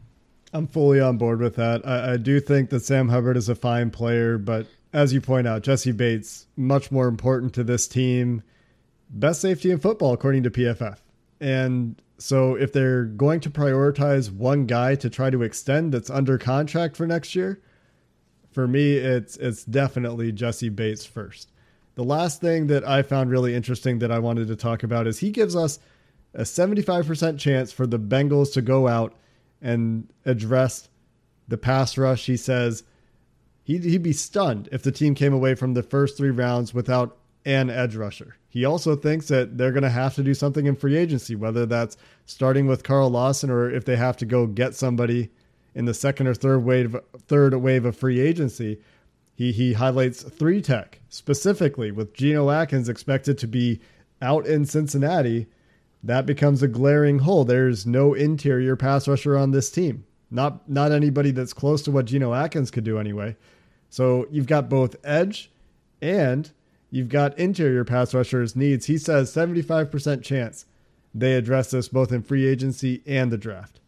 I'm 0.53 0.67
fully 0.67 0.99
on 0.99 1.17
board 1.17 1.39
with 1.41 1.55
that. 1.55 1.85
I, 1.85 2.13
I 2.13 2.17
do 2.17 2.39
think 2.39 2.69
that 2.69 2.81
Sam 2.81 3.09
Hubbard 3.09 3.37
is 3.37 3.49
a 3.49 3.55
fine 3.55 3.89
player, 3.91 4.37
but 4.37 4.67
as 4.93 5.13
you 5.13 5.21
point 5.21 5.47
out, 5.47 5.63
Jessie 5.63 5.91
Bates 5.91 6.47
much 6.55 6.91
more 6.91 7.07
important 7.07 7.53
to 7.55 7.63
this 7.63 7.87
team. 7.87 8.43
Best 9.09 9.41
safety 9.41 9.71
in 9.71 9.79
football, 9.79 10.13
according 10.13 10.43
to 10.43 10.49
PFF. 10.49 10.97
And 11.39 12.01
so 12.17 12.55
if 12.55 12.73
they're 12.73 13.05
going 13.05 13.39
to 13.41 13.49
prioritize 13.49 14.31
one 14.31 14.65
guy 14.65 14.95
to 14.95 15.09
try 15.09 15.29
to 15.29 15.43
extend 15.43 15.93
that's 15.93 16.09
under 16.09 16.37
contract 16.37 16.97
for 16.97 17.05
next 17.05 17.35
year, 17.35 17.61
for 18.51 18.67
me 18.67 18.93
it's 18.93 19.37
it's 19.37 19.63
definitely 19.63 20.31
Jessie 20.31 20.69
Bates 20.69 21.05
first. 21.05 21.51
The 21.95 22.03
last 22.03 22.41
thing 22.41 22.67
that 22.67 22.87
I 22.87 23.01
found 23.03 23.29
really 23.29 23.55
interesting 23.55 23.99
that 23.99 24.11
I 24.11 24.19
wanted 24.19 24.47
to 24.47 24.55
talk 24.55 24.83
about 24.83 25.07
is 25.07 25.19
he 25.19 25.31
gives 25.31 25.55
us 25.55 25.79
a 26.33 26.41
75% 26.41 27.39
chance 27.39 27.71
for 27.71 27.87
the 27.87 27.99
Bengals 27.99 28.53
to 28.53 28.61
go 28.61 28.87
out 28.87 29.15
and 29.61 30.11
addressed 30.25 30.89
the 31.47 31.57
pass 31.57 31.97
rush. 31.97 32.25
He 32.25 32.37
says 32.37 32.83
he'd, 33.63 33.83
he'd 33.83 34.03
be 34.03 34.13
stunned 34.13 34.69
if 34.71 34.83
the 34.83 34.91
team 34.91 35.15
came 35.15 35.33
away 35.33 35.55
from 35.55 35.73
the 35.73 35.83
first 35.83 36.17
three 36.17 36.31
rounds 36.31 36.73
without 36.73 37.17
an 37.45 37.69
edge 37.69 37.95
rusher. 37.95 38.35
He 38.49 38.65
also 38.65 38.95
thinks 38.95 39.27
that 39.29 39.57
they're 39.57 39.71
going 39.71 39.83
to 39.83 39.89
have 39.89 40.15
to 40.15 40.23
do 40.23 40.33
something 40.33 40.65
in 40.65 40.75
free 40.75 40.97
agency, 40.97 41.35
whether 41.35 41.65
that's 41.65 41.95
starting 42.25 42.67
with 42.67 42.83
Carl 42.83 43.09
Lawson 43.09 43.49
or 43.49 43.69
if 43.69 43.85
they 43.85 43.95
have 43.95 44.17
to 44.17 44.25
go 44.25 44.47
get 44.47 44.75
somebody 44.75 45.29
in 45.73 45.85
the 45.85 45.93
second 45.93 46.27
or 46.27 46.33
third 46.33 46.65
wave 46.65 46.95
third 47.27 47.53
wave 47.55 47.85
of 47.85 47.95
free 47.95 48.19
agency. 48.19 48.81
He 49.35 49.51
he 49.51 49.73
highlights 49.73 50.23
three 50.23 50.61
tech 50.61 50.99
specifically 51.07 51.91
with 51.91 52.13
Geno 52.13 52.49
Atkins 52.49 52.89
expected 52.89 53.37
to 53.37 53.47
be 53.47 53.79
out 54.21 54.47
in 54.47 54.65
Cincinnati. 54.65 55.47
That 56.03 56.25
becomes 56.25 56.61
a 56.61 56.67
glaring 56.67 57.19
hole. 57.19 57.43
There's 57.43 57.85
no 57.85 58.13
interior 58.13 58.75
pass 58.75 59.07
rusher 59.07 59.37
on 59.37 59.51
this 59.51 59.69
team. 59.69 60.05
Not 60.29 60.69
not 60.69 60.91
anybody 60.91 61.31
that's 61.31 61.53
close 61.53 61.81
to 61.83 61.91
what 61.91 62.05
Geno 62.05 62.33
Atkins 62.33 62.71
could 62.71 62.83
do 62.83 62.99
anyway. 62.99 63.35
So 63.89 64.27
you've 64.29 64.47
got 64.47 64.69
both 64.69 64.95
edge 65.03 65.49
and 66.01 66.51
You've 66.89 67.09
got 67.09 67.37
interior 67.37 67.83
pass 67.83 68.13
rushers 68.13 68.55
needs. 68.55 68.85
He 68.85 68.97
says 68.97 69.33
75% 69.33 70.23
chance 70.23 70.65
they 71.13 71.35
address 71.35 71.71
this 71.71 71.87
both 71.87 72.11
in 72.11 72.21
free 72.21 72.45
agency 72.45 73.01
and 73.05 73.31
the 73.31 73.37
draft. 73.37 73.79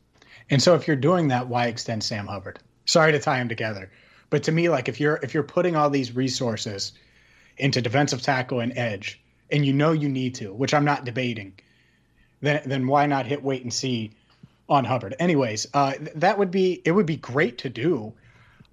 And 0.50 0.62
so 0.62 0.74
if 0.75 0.88
you're 0.88 0.98
doing 0.98 1.28
that, 1.28 1.48
why 1.48 1.68
extend 1.68 2.04
Sam 2.04 2.28
Hubbard? 2.28 2.60
Sorry 2.86 3.12
to 3.12 3.20
tie 3.20 3.38
them 3.38 3.50
together. 3.50 3.92
But 4.30 4.44
to 4.44 4.51
me, 4.51 4.70
like 4.70 4.89
if 4.89 5.00
you're 5.00 5.20
if 5.22 5.34
you're 5.34 5.44
putting 5.44 5.75
all 5.75 5.89
these 5.89 6.16
resources 6.16 6.92
into 7.58 7.82
defensive 7.82 8.22
tackle 8.22 8.60
and 8.60 8.78
edge, 8.78 9.22
and 9.51 9.66
you 9.66 9.74
know 9.74 9.92
you 9.92 10.10
need 10.10 10.36
to, 10.36 10.54
which 10.54 10.74
I'm 10.74 10.86
not 10.86 11.06
debating, 11.06 11.54
then 12.41 12.62
then 12.65 12.88
why 12.88 13.05
not 13.05 13.25
hit 13.25 13.43
wait 13.43 13.63
and 13.63 13.74
see 13.74 14.12
on 14.67 14.86
Hubbard? 14.86 15.15
Anyways, 15.19 15.67
uh, 15.74 15.93
that 16.15 16.38
would 16.38 16.51
be 16.51 16.81
it 16.86 16.91
would 16.91 17.05
be 17.05 17.17
great 17.17 17.58
to 17.60 17.69
do. 17.69 18.13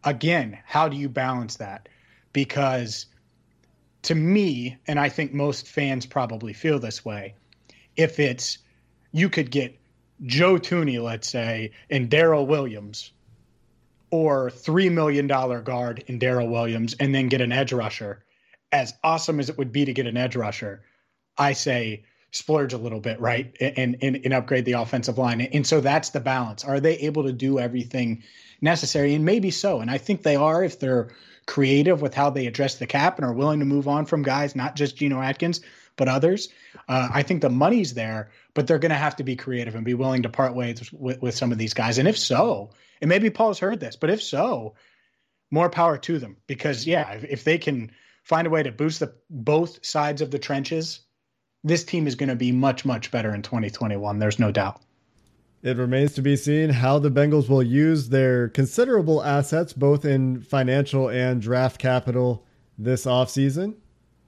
Again, 0.04 0.58
how 0.64 0.88
do 0.88 0.96
you 0.96 1.08
balance 1.08 1.56
that? 1.56 1.88
Because 2.32 3.06
to 4.02 4.14
me, 4.14 4.76
and 4.87 5.00
I 5.00 5.08
think 5.08 5.35
most 5.35 5.66
fans 5.66 6.06
probably 6.06 6.52
feel 6.52 6.78
this 6.78 7.04
way, 7.04 7.35
if 7.96 8.20
it's 8.20 8.58
you 9.12 9.28
could 9.28 9.50
get 9.50 9.76
Joe 10.25 10.54
Thuney, 10.54 11.02
let's 11.02 11.28
say, 11.28 11.73
and 11.90 12.08
Daryl 12.08 12.46
Williams, 12.46 13.12
or 14.11 14.50
$3 14.50 14.92
million 14.92 15.26
guard 15.26 16.04
in 16.06 16.18
Daryl 16.18 16.49
Williams, 16.49 16.94
and 17.00 17.14
then 17.14 17.28
get 17.28 17.40
an 17.40 17.52
edge 17.52 17.73
rusher, 17.73 18.25
as 18.73 18.94
awesome 19.02 19.40
as 19.40 19.49
it 19.49 19.58
would 19.58 19.73
be 19.73 19.85
to 19.85 19.92
get 19.92 20.06
an 20.06 20.16
edge 20.16 20.37
rusher, 20.37 20.82
I 21.37 21.52
say 21.52 22.04
splurge 22.37 22.73
a 22.73 22.78
little 22.78 23.00
bit, 23.00 23.21
right? 23.21 23.57
And, 23.61 23.97
and, 24.02 24.16
and 24.25 24.35
upgrade 24.35 24.64
the 24.64 24.73
offensive 24.73 25.19
line. 25.19 25.40
And 25.40 25.66
so 25.66 25.81
that's 25.81 26.11
the 26.11 26.21
balance. 26.21 26.64
Are 26.64 26.81
they 26.81 26.99
able 26.99 27.25
to 27.25 27.33
do 27.33 27.59
everything 27.59 28.23
necessary? 28.61 29.14
And 29.14 29.25
maybe 29.25 29.50
so. 29.50 29.81
And 29.81 29.90
I 29.90 29.99
think 29.99 30.23
they 30.23 30.37
are 30.37 30.62
if 30.62 30.78
they're 30.78 31.09
creative 31.47 32.02
with 32.02 32.14
how 32.14 32.31
they 32.31 32.47
address 32.47 32.76
the 32.76 32.87
cap 32.87 33.19
and 33.19 33.25
are 33.25 33.33
willing 33.33 33.61
to 33.61 33.66
move 33.66 33.88
on 33.88 34.05
from 34.05 34.23
guys, 34.23 34.55
not 34.57 34.76
just 34.76 34.97
Geno 34.97 35.21
Atkins, 35.21 35.61
but 35.97 36.09
others. 36.09 36.49
Uh, 36.88 37.09
I 37.12 37.23
think 37.23 37.40
the 37.40 37.49
money's 37.49 37.95
there, 37.95 38.31
but 38.52 38.66
they're 38.66 38.78
going 38.78 38.90
to 38.90 38.97
have 38.97 39.16
to 39.16 39.25
be 39.25 39.37
creative 39.37 39.75
and 39.75 39.85
be 39.85 39.95
willing 39.95 40.23
to 40.25 40.28
part 40.28 40.55
ways 40.55 40.93
with, 40.93 41.23
with 41.23 41.35
some 41.35 41.52
of 41.52 41.59
these 41.59 41.75
guys. 41.75 41.99
And 41.99 42.09
if 42.09 42.19
so, 42.19 42.71
and 43.00 43.09
maybe 43.09 43.31
Paul's 43.31 43.59
heard 43.59 43.81
this, 43.81 43.97
but 43.97 44.11
if 44.11 44.23
so, 44.23 44.75
more 45.50 45.71
power 45.71 45.97
to 45.97 46.19
them 46.19 46.37
because 46.47 46.87
yeah, 46.87 47.12
if, 47.12 47.25
if 47.25 47.45
they 47.45 47.59
can 47.59 47.93
find 48.25 48.47
a 48.47 48.50
way 48.50 48.62
to 48.62 48.73
boost 48.73 49.00
the 49.00 49.14
both 49.31 49.85
sides 49.87 50.21
of 50.21 50.31
the 50.31 50.38
trenches, 50.38 51.00
this 51.66 51.82
team 51.82 52.06
is 52.06 52.14
going 52.14 52.28
to 52.28 52.37
be 52.37 52.52
much 52.52 52.85
much 52.85 53.11
better 53.11 53.35
in 53.35 53.42
2021. 53.42 54.20
There's 54.20 54.38
no 54.38 54.52
doubt. 54.52 54.80
It 55.62 55.76
remains 55.76 56.14
to 56.14 56.23
be 56.23 56.37
seen 56.37 56.70
how 56.70 57.00
the 57.00 57.11
Bengals 57.11 57.49
will 57.49 57.62
use 57.62 58.08
their 58.08 58.49
considerable 58.49 59.23
assets, 59.25 59.73
both 59.73 60.04
in 60.04 60.40
financial 60.42 61.08
and 61.08 61.42
draft 61.42 61.80
capital, 61.80 62.46
this 62.78 63.04
offseason. 63.04 63.75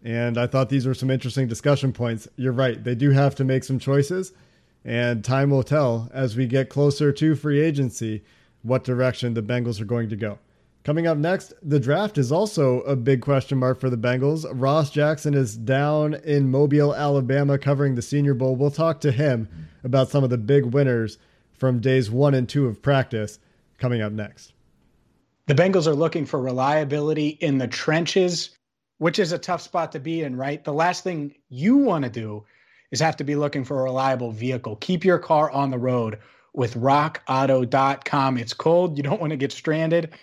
And 0.03 0.37
I 0.37 0.49
thought 0.49 0.69
these 0.69 0.87
were 0.87 0.95
some 0.95 1.11
interesting 1.11 1.47
discussion 1.47 1.93
points. 1.93 2.27
You're 2.35 2.53
right, 2.53 2.83
they 2.83 2.97
do 2.97 3.11
have 3.11 3.37
to 3.37 3.45
make 3.45 3.63
some 3.63 3.79
choices, 3.79 4.33
and 4.85 5.25
time 5.25 5.51
will 5.51 5.63
tell 5.63 6.11
as 6.13 6.37
we 6.37 6.47
get 6.47 6.71
closer 6.71 7.13
to 7.13 7.37
free 7.37 7.61
agency 7.61 8.25
what 8.63 8.83
direction 8.83 9.35
the 9.35 9.43
Bengals 9.43 9.81
are 9.81 9.85
going 9.85 10.09
to 10.09 10.17
go. 10.17 10.41
Coming 10.89 11.07
up 11.07 11.19
next, 11.19 11.53
the 11.63 11.79
draft 11.79 12.17
is 12.17 12.33
also 12.33 12.81
a 12.81 12.97
big 12.97 13.21
question 13.21 13.59
mark 13.59 13.79
for 13.79 13.91
the 13.91 13.99
Bengals. 13.99 14.47
Ross 14.51 14.89
Jackson 14.89 15.35
is 15.35 15.55
down 15.55 16.15
in 16.15 16.51
Mobile, 16.51 16.95
Alabama, 16.95 17.59
covering 17.59 17.95
the 17.95 18.01
Senior 18.01 18.33
Bowl. 18.33 18.57
We'll 18.57 18.71
talk 18.71 19.03
to 19.03 19.13
him 19.13 19.51
about 19.85 20.09
some 20.09 20.25
of 20.25 20.31
the 20.31 20.39
big 20.39 20.65
winners 20.65 21.19
from 21.53 21.81
days 21.81 22.11
one 22.11 22.33
and 22.33 22.49
two 22.49 22.67
of 22.67 22.81
practice 22.81 23.39
coming 23.77 24.01
up 24.01 24.13
next. 24.13 24.55
The 25.45 25.55
Bengals 25.55 25.87
are 25.87 25.95
looking 25.95 26.25
for 26.25 26.41
reliability 26.41 27.29
in 27.29 27.59
the 27.59 27.69
trenches, 27.69 28.57
which 28.97 29.19
is 29.19 29.33
a 29.33 29.39
tough 29.39 29.61
spot 29.61 29.93
to 29.93 30.01
be 30.01 30.23
in, 30.23 30.37
right? 30.37 30.65
The 30.65 30.73
last 30.73 31.05
thing 31.05 31.35
you 31.51 31.77
want 31.77 32.05
to 32.05 32.11
do 32.11 32.47
is 32.91 33.01
have 33.01 33.19
to 33.19 33.25
be 33.25 33.37
looking 33.37 33.65
for 33.65 33.79
a 33.79 33.85
reliable 33.85 34.31
vehicle. 34.31 34.77
Keep 34.77 35.05
your 35.05 35.19
car 35.19 35.51
on 35.51 35.71
the 35.71 35.79
road 35.79 36.19
with 36.55 36.77
rockauto.com. 36.77 38.39
It's 38.39 38.55
cold. 38.55 38.97
You 38.97 39.03
don't 39.03 39.21
want 39.21 39.33
to 39.33 39.37
get 39.37 39.53
stranded 39.53 40.15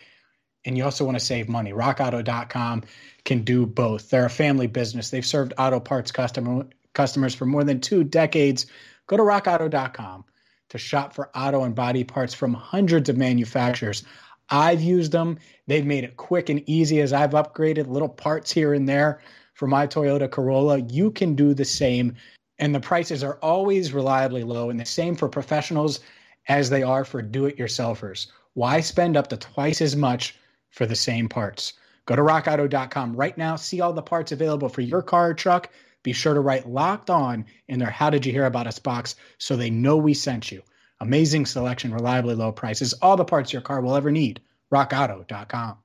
and 0.65 0.77
you 0.77 0.84
also 0.84 1.05
want 1.05 1.17
to 1.17 1.24
save 1.24 1.48
money. 1.48 1.72
RockAuto.com 1.72 2.84
can 3.24 3.43
do 3.43 3.65
both. 3.65 4.10
They're 4.10 4.25
a 4.25 4.29
family 4.29 4.67
business. 4.67 5.10
They've 5.10 5.25
served 5.25 5.53
auto 5.57 5.79
parts 5.79 6.12
customer, 6.12 6.65
customers 6.93 7.36
for 7.36 7.45
more 7.45 7.63
than 7.63 7.79
two 7.79 8.03
decades. 8.03 8.65
Go 9.07 9.17
to 9.17 9.24
RockAuto.com 9.24 10.25
to 10.69 10.77
shop 10.77 11.13
for 11.13 11.29
auto 11.36 11.63
and 11.63 11.75
body 11.75 12.03
parts 12.03 12.34
from 12.34 12.53
hundreds 12.53 13.10
of 13.10 13.17
manufacturers. 13.17 14.03
I've 14.50 14.81
used 14.81 15.12
them. 15.12 15.39
They've 15.67 15.86
made 15.86 16.03
it 16.03 16.17
quick 16.17 16.50
and 16.50 16.67
easy 16.67 17.01
as 17.01 17.13
I've 17.13 17.31
upgraded 17.31 17.88
little 17.88 18.10
parts 18.10 18.51
here 18.51 18.74
and 18.74 18.89
there 18.89 19.22
for 19.53 19.67
my 19.67 19.88
Toyota 19.88 20.29
Corolla. 20.29 20.79
You 20.79 21.12
can 21.12 21.36
do 21.36 21.53
the 21.53 21.65
same. 21.65 22.15
And 22.57 22.74
the 22.74 22.79
prices 22.79 23.24
are 23.24 23.38
always 23.41 23.93
reliably 23.93 24.43
low 24.43 24.69
and 24.69 24.79
the 24.79 24.86
same 24.86 25.15
for 25.15 25.27
professionals 25.27 26.00
as 26.48 26.69
they 26.69 26.84
are 26.84 27.03
for 27.03 27.22
do 27.22 27.45
it 27.45 27.57
yourselfers. 27.57 28.27
Why 28.53 28.79
spend 28.79 29.17
up 29.17 29.27
to 29.29 29.38
twice 29.38 29.81
as 29.81 29.95
much 29.95 30.36
for 30.75 30.86
the 30.86 30.96
same 30.96 31.27
parts. 31.29 31.74
Go 32.05 32.15
to 32.15 32.22
rockauto.com 32.22 33.15
right 33.15 33.36
now, 33.38 33.55
see 33.55 33.82
all 33.82 33.94
the 33.94 34.01
parts 34.01 34.32
available 34.32 34.70
for 34.70 34.82
your 34.82 35.01
car 35.01 35.32
or 35.32 35.34
truck. 35.34 35.70
Be 36.03 36.13
sure 36.13 36.36
to 36.36 36.39
write 36.39 36.70
locked 36.70 37.10
on 37.10 37.46
in 37.67 37.79
their 37.79 37.89
How 37.89 38.12
Did 38.12 38.25
You 38.25 38.32
Hear 38.32 38.46
About 38.46 38.67
Us 38.67 38.77
box 38.77 39.15
so 39.39 39.55
they 39.55 39.72
know 39.72 39.98
we 39.98 40.13
sent 40.13 40.51
you. 40.51 40.62
Amazing 41.00 41.48
selection, 41.48 41.94
reliably 41.94 42.36
low 42.36 42.51
prices, 42.51 42.94
all 42.94 43.17
the 43.17 43.25
parts 43.25 43.51
your 43.51 43.63
car 43.63 43.82
will 43.82 43.96
ever 43.96 44.12
need. 44.12 44.41
RockAuto.com. 44.72 45.77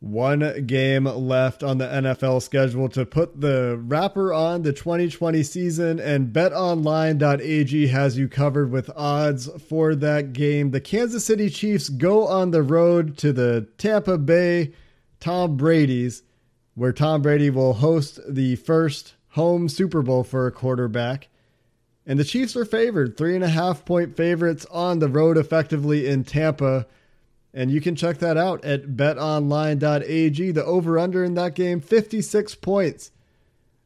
One 0.00 0.66
game 0.66 1.04
left 1.04 1.62
on 1.62 1.78
the 1.78 1.86
NFL 1.86 2.42
schedule 2.42 2.88
to 2.90 3.06
put 3.06 3.40
the 3.40 3.80
wrapper 3.82 4.32
on 4.32 4.62
the 4.62 4.72
2020 4.72 5.42
season, 5.42 5.98
and 5.98 6.34
betonline.ag 6.34 7.86
has 7.86 8.18
you 8.18 8.28
covered 8.28 8.70
with 8.70 8.90
odds 8.94 9.48
for 9.68 9.94
that 9.94 10.34
game. 10.34 10.70
The 10.70 10.82
Kansas 10.82 11.24
City 11.24 11.48
Chiefs 11.48 11.88
go 11.88 12.26
on 12.26 12.50
the 12.50 12.62
road 12.62 13.16
to 13.18 13.32
the 13.32 13.68
Tampa 13.78 14.18
Bay 14.18 14.72
Tom 15.18 15.56
Brady's, 15.56 16.22
where 16.74 16.92
Tom 16.92 17.22
Brady 17.22 17.48
will 17.48 17.74
host 17.74 18.20
the 18.28 18.56
first 18.56 19.14
home 19.30 19.68
Super 19.68 20.02
Bowl 20.02 20.24
for 20.24 20.46
a 20.46 20.52
quarterback. 20.52 21.28
And 22.06 22.18
the 22.18 22.24
Chiefs 22.24 22.54
are 22.54 22.64
favored, 22.64 23.16
three 23.16 23.34
and 23.34 23.42
a 23.42 23.48
half 23.48 23.84
point 23.84 24.14
favorites 24.14 24.66
on 24.70 24.98
the 24.98 25.08
road, 25.08 25.38
effectively 25.38 26.06
in 26.06 26.22
Tampa. 26.22 26.86
And 27.56 27.70
you 27.70 27.80
can 27.80 27.96
check 27.96 28.18
that 28.18 28.36
out 28.36 28.62
at 28.66 28.96
betonline.ag. 28.98 30.50
The 30.50 30.64
over 30.64 30.98
under 30.98 31.24
in 31.24 31.34
that 31.34 31.54
game, 31.54 31.80
56 31.80 32.54
points. 32.56 33.12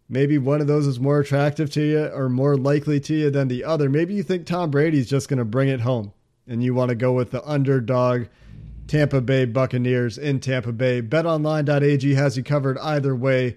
Maybe 0.08 0.38
one 0.38 0.60
of 0.60 0.66
those 0.66 0.88
is 0.88 0.98
more 0.98 1.20
attractive 1.20 1.70
to 1.70 1.80
you 1.80 2.06
or 2.06 2.28
more 2.28 2.56
likely 2.56 2.98
to 2.98 3.14
you 3.14 3.30
than 3.30 3.46
the 3.46 3.62
other. 3.62 3.88
Maybe 3.88 4.12
you 4.14 4.24
think 4.24 4.44
Tom 4.44 4.72
Brady's 4.72 5.08
just 5.08 5.28
going 5.28 5.38
to 5.38 5.44
bring 5.44 5.68
it 5.68 5.82
home 5.82 6.12
and 6.48 6.64
you 6.64 6.74
want 6.74 6.88
to 6.88 6.96
go 6.96 7.12
with 7.12 7.30
the 7.30 7.48
underdog 7.48 8.26
Tampa 8.88 9.20
Bay 9.20 9.44
Buccaneers 9.44 10.18
in 10.18 10.40
Tampa 10.40 10.72
Bay. 10.72 11.00
BetOnline.ag 11.00 12.14
has 12.14 12.36
you 12.36 12.42
covered 12.42 12.76
either 12.78 13.14
way. 13.14 13.56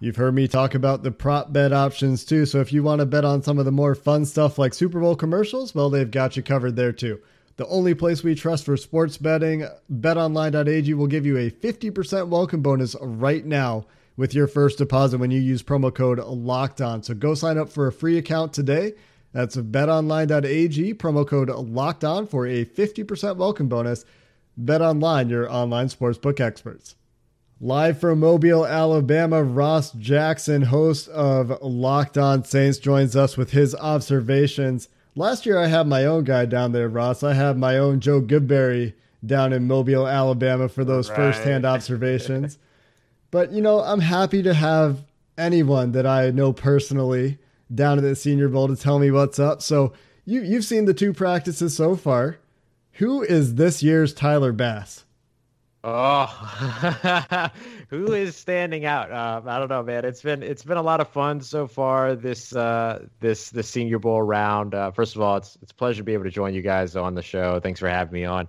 You've 0.00 0.16
heard 0.16 0.34
me 0.34 0.48
talk 0.48 0.74
about 0.74 1.02
the 1.02 1.10
prop 1.10 1.50
bet 1.50 1.72
options 1.72 2.26
too. 2.26 2.44
So 2.44 2.60
if 2.60 2.74
you 2.74 2.82
want 2.82 3.00
to 3.00 3.06
bet 3.06 3.24
on 3.24 3.42
some 3.42 3.58
of 3.58 3.64
the 3.64 3.72
more 3.72 3.94
fun 3.94 4.26
stuff 4.26 4.58
like 4.58 4.74
Super 4.74 5.00
Bowl 5.00 5.16
commercials, 5.16 5.74
well, 5.74 5.88
they've 5.88 6.10
got 6.10 6.36
you 6.36 6.42
covered 6.42 6.76
there 6.76 6.92
too 6.92 7.22
the 7.56 7.66
only 7.68 7.94
place 7.94 8.22
we 8.22 8.34
trust 8.34 8.64
for 8.64 8.76
sports 8.76 9.16
betting. 9.16 9.66
BetOnline.ag 9.92 10.92
will 10.94 11.06
give 11.06 11.24
you 11.24 11.38
a 11.38 11.50
50% 11.50 12.28
welcome 12.28 12.60
bonus 12.60 12.94
right 13.00 13.44
now 13.44 13.86
with 14.16 14.34
your 14.34 14.46
first 14.46 14.78
deposit 14.78 15.18
when 15.18 15.30
you 15.30 15.40
use 15.40 15.62
promo 15.62 15.94
code 15.94 16.18
Locked 16.18 16.80
On. 16.80 17.02
So 17.02 17.14
go 17.14 17.34
sign 17.34 17.58
up 17.58 17.70
for 17.70 17.86
a 17.86 17.92
free 17.92 18.18
account 18.18 18.52
today. 18.52 18.94
That's 19.32 19.56
BetOnline.ag 19.56 20.94
promo 20.94 21.26
code 21.26 21.50
Locked 21.50 22.04
On 22.04 22.26
for 22.26 22.46
a 22.46 22.64
50% 22.64 23.36
welcome 23.36 23.68
bonus. 23.68 24.04
BetOnline, 24.62 25.30
your 25.30 25.50
online 25.50 25.88
sportsbook 25.88 26.40
experts. 26.40 26.94
Live 27.58 27.98
from 27.98 28.20
Mobile, 28.20 28.66
Alabama, 28.66 29.42
Ross 29.42 29.92
Jackson, 29.92 30.60
host 30.62 31.08
of 31.08 31.58
Locked 31.62 32.18
On 32.18 32.44
Saints, 32.44 32.76
joins 32.76 33.16
us 33.16 33.38
with 33.38 33.52
his 33.52 33.74
observations 33.74 34.88
Last 35.18 35.46
year, 35.46 35.58
I 35.58 35.68
had 35.68 35.86
my 35.86 36.04
own 36.04 36.24
guy 36.24 36.44
down 36.44 36.72
there, 36.72 36.90
Ross. 36.90 37.22
I 37.22 37.32
had 37.32 37.56
my 37.56 37.78
own 37.78 38.00
Joe 38.00 38.20
Goodberry 38.20 38.92
down 39.24 39.54
in 39.54 39.66
Mobile, 39.66 40.06
Alabama 40.06 40.68
for 40.68 40.84
those 40.84 41.08
right. 41.08 41.16
firsthand 41.16 41.64
observations. 41.64 42.58
but, 43.30 43.50
you 43.50 43.62
know, 43.62 43.80
I'm 43.80 44.00
happy 44.00 44.42
to 44.42 44.52
have 44.52 45.04
anyone 45.38 45.92
that 45.92 46.06
I 46.06 46.30
know 46.32 46.52
personally 46.52 47.38
down 47.74 47.96
at 47.96 48.02
the 48.02 48.14
Senior 48.14 48.50
Bowl 48.50 48.68
to 48.68 48.76
tell 48.76 48.98
me 48.98 49.10
what's 49.10 49.38
up. 49.38 49.62
So, 49.62 49.94
you, 50.26 50.42
you've 50.42 50.66
seen 50.66 50.84
the 50.84 50.92
two 50.92 51.14
practices 51.14 51.74
so 51.74 51.96
far. 51.96 52.36
Who 52.92 53.22
is 53.22 53.54
this 53.54 53.82
year's 53.82 54.12
Tyler 54.12 54.52
Bass? 54.52 55.05
Oh, 55.88 56.26
who 57.90 58.12
is 58.12 58.34
standing 58.34 58.86
out? 58.86 59.12
Uh, 59.12 59.40
I 59.46 59.60
don't 59.60 59.68
know, 59.68 59.84
man. 59.84 60.04
It's 60.04 60.20
been 60.20 60.42
it's 60.42 60.64
been 60.64 60.78
a 60.78 60.82
lot 60.82 61.00
of 61.00 61.08
fun 61.10 61.40
so 61.40 61.68
far 61.68 62.16
this 62.16 62.56
uh, 62.56 63.06
this 63.20 63.50
this 63.50 63.68
Senior 63.68 64.00
Bowl 64.00 64.20
round. 64.20 64.74
Uh, 64.74 64.90
first 64.90 65.14
of 65.14 65.22
all, 65.22 65.36
it's 65.36 65.56
it's 65.62 65.70
a 65.70 65.74
pleasure 65.76 65.98
to 65.98 66.02
be 66.02 66.14
able 66.14 66.24
to 66.24 66.30
join 66.30 66.54
you 66.54 66.62
guys 66.62 66.96
on 66.96 67.14
the 67.14 67.22
show. 67.22 67.60
Thanks 67.60 67.78
for 67.78 67.88
having 67.88 68.12
me 68.12 68.24
on. 68.24 68.48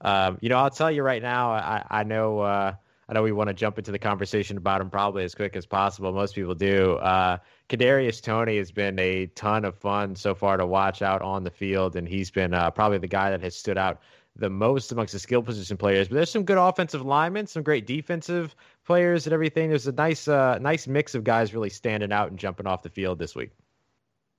Um, 0.00 0.38
you 0.40 0.48
know, 0.48 0.56
I'll 0.56 0.70
tell 0.70 0.90
you 0.90 1.02
right 1.02 1.20
now. 1.20 1.50
I 1.50 1.84
I 1.90 2.02
know 2.04 2.40
uh, 2.40 2.72
I 3.10 3.12
know 3.12 3.22
we 3.22 3.32
want 3.32 3.48
to 3.48 3.54
jump 3.54 3.76
into 3.76 3.92
the 3.92 3.98
conversation 3.98 4.56
about 4.56 4.80
him 4.80 4.88
probably 4.88 5.24
as 5.24 5.34
quick 5.34 5.56
as 5.56 5.66
possible. 5.66 6.12
Most 6.12 6.34
people 6.34 6.54
do. 6.54 6.94
Uh, 6.94 7.36
Kadarius 7.68 8.22
Toney 8.22 8.56
has 8.56 8.72
been 8.72 8.98
a 8.98 9.26
ton 9.26 9.66
of 9.66 9.76
fun 9.76 10.16
so 10.16 10.34
far 10.34 10.56
to 10.56 10.64
watch 10.64 11.02
out 11.02 11.20
on 11.20 11.44
the 11.44 11.50
field, 11.50 11.94
and 11.96 12.08
he's 12.08 12.30
been 12.30 12.54
uh, 12.54 12.70
probably 12.70 12.96
the 12.96 13.06
guy 13.06 13.28
that 13.28 13.42
has 13.42 13.54
stood 13.54 13.76
out 13.76 14.00
the 14.36 14.50
most 14.50 14.92
amongst 14.92 15.12
the 15.12 15.18
skill 15.18 15.42
position 15.42 15.76
players. 15.76 16.08
But 16.08 16.16
there's 16.16 16.30
some 16.30 16.44
good 16.44 16.58
offensive 16.58 17.02
linemen, 17.02 17.46
some 17.46 17.62
great 17.62 17.86
defensive 17.86 18.54
players, 18.84 19.26
and 19.26 19.32
everything. 19.32 19.68
There's 19.68 19.86
a 19.86 19.92
nice, 19.92 20.28
uh, 20.28 20.58
nice 20.58 20.86
mix 20.86 21.14
of 21.14 21.24
guys 21.24 21.52
really 21.52 21.70
standing 21.70 22.12
out 22.12 22.30
and 22.30 22.38
jumping 22.38 22.66
off 22.66 22.82
the 22.82 22.90
field 22.90 23.18
this 23.18 23.34
week. 23.34 23.50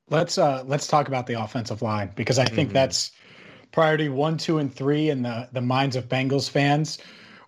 Let's 0.09 0.37
uh, 0.37 0.63
let's 0.65 0.87
talk 0.87 1.07
about 1.07 1.27
the 1.27 1.41
offensive 1.41 1.81
line 1.81 2.11
because 2.15 2.37
I 2.37 2.45
think 2.45 2.69
mm-hmm. 2.69 2.73
that's 2.73 3.11
priority 3.71 4.09
one, 4.09 4.37
two, 4.37 4.57
and 4.57 4.73
three 4.73 5.09
in 5.09 5.21
the 5.21 5.47
the 5.53 5.61
minds 5.61 5.95
of 5.95 6.09
Bengals 6.09 6.49
fans 6.49 6.97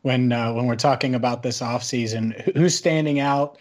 when 0.01 0.31
uh, 0.31 0.53
when 0.53 0.67
we're 0.67 0.75
talking 0.75 1.15
about 1.15 1.43
this 1.43 1.59
offseason. 1.59 2.55
Who's 2.55 2.75
standing 2.75 3.19
out? 3.19 3.57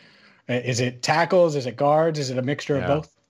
Uh, 0.48 0.54
is 0.54 0.80
it 0.80 1.02
tackles? 1.02 1.56
Is 1.56 1.66
it 1.66 1.76
guards? 1.76 2.18
Is 2.18 2.30
it 2.30 2.38
a 2.38 2.42
mixture 2.42 2.76
yeah. 2.76 2.82
of 2.82 2.88
both? 2.88 3.21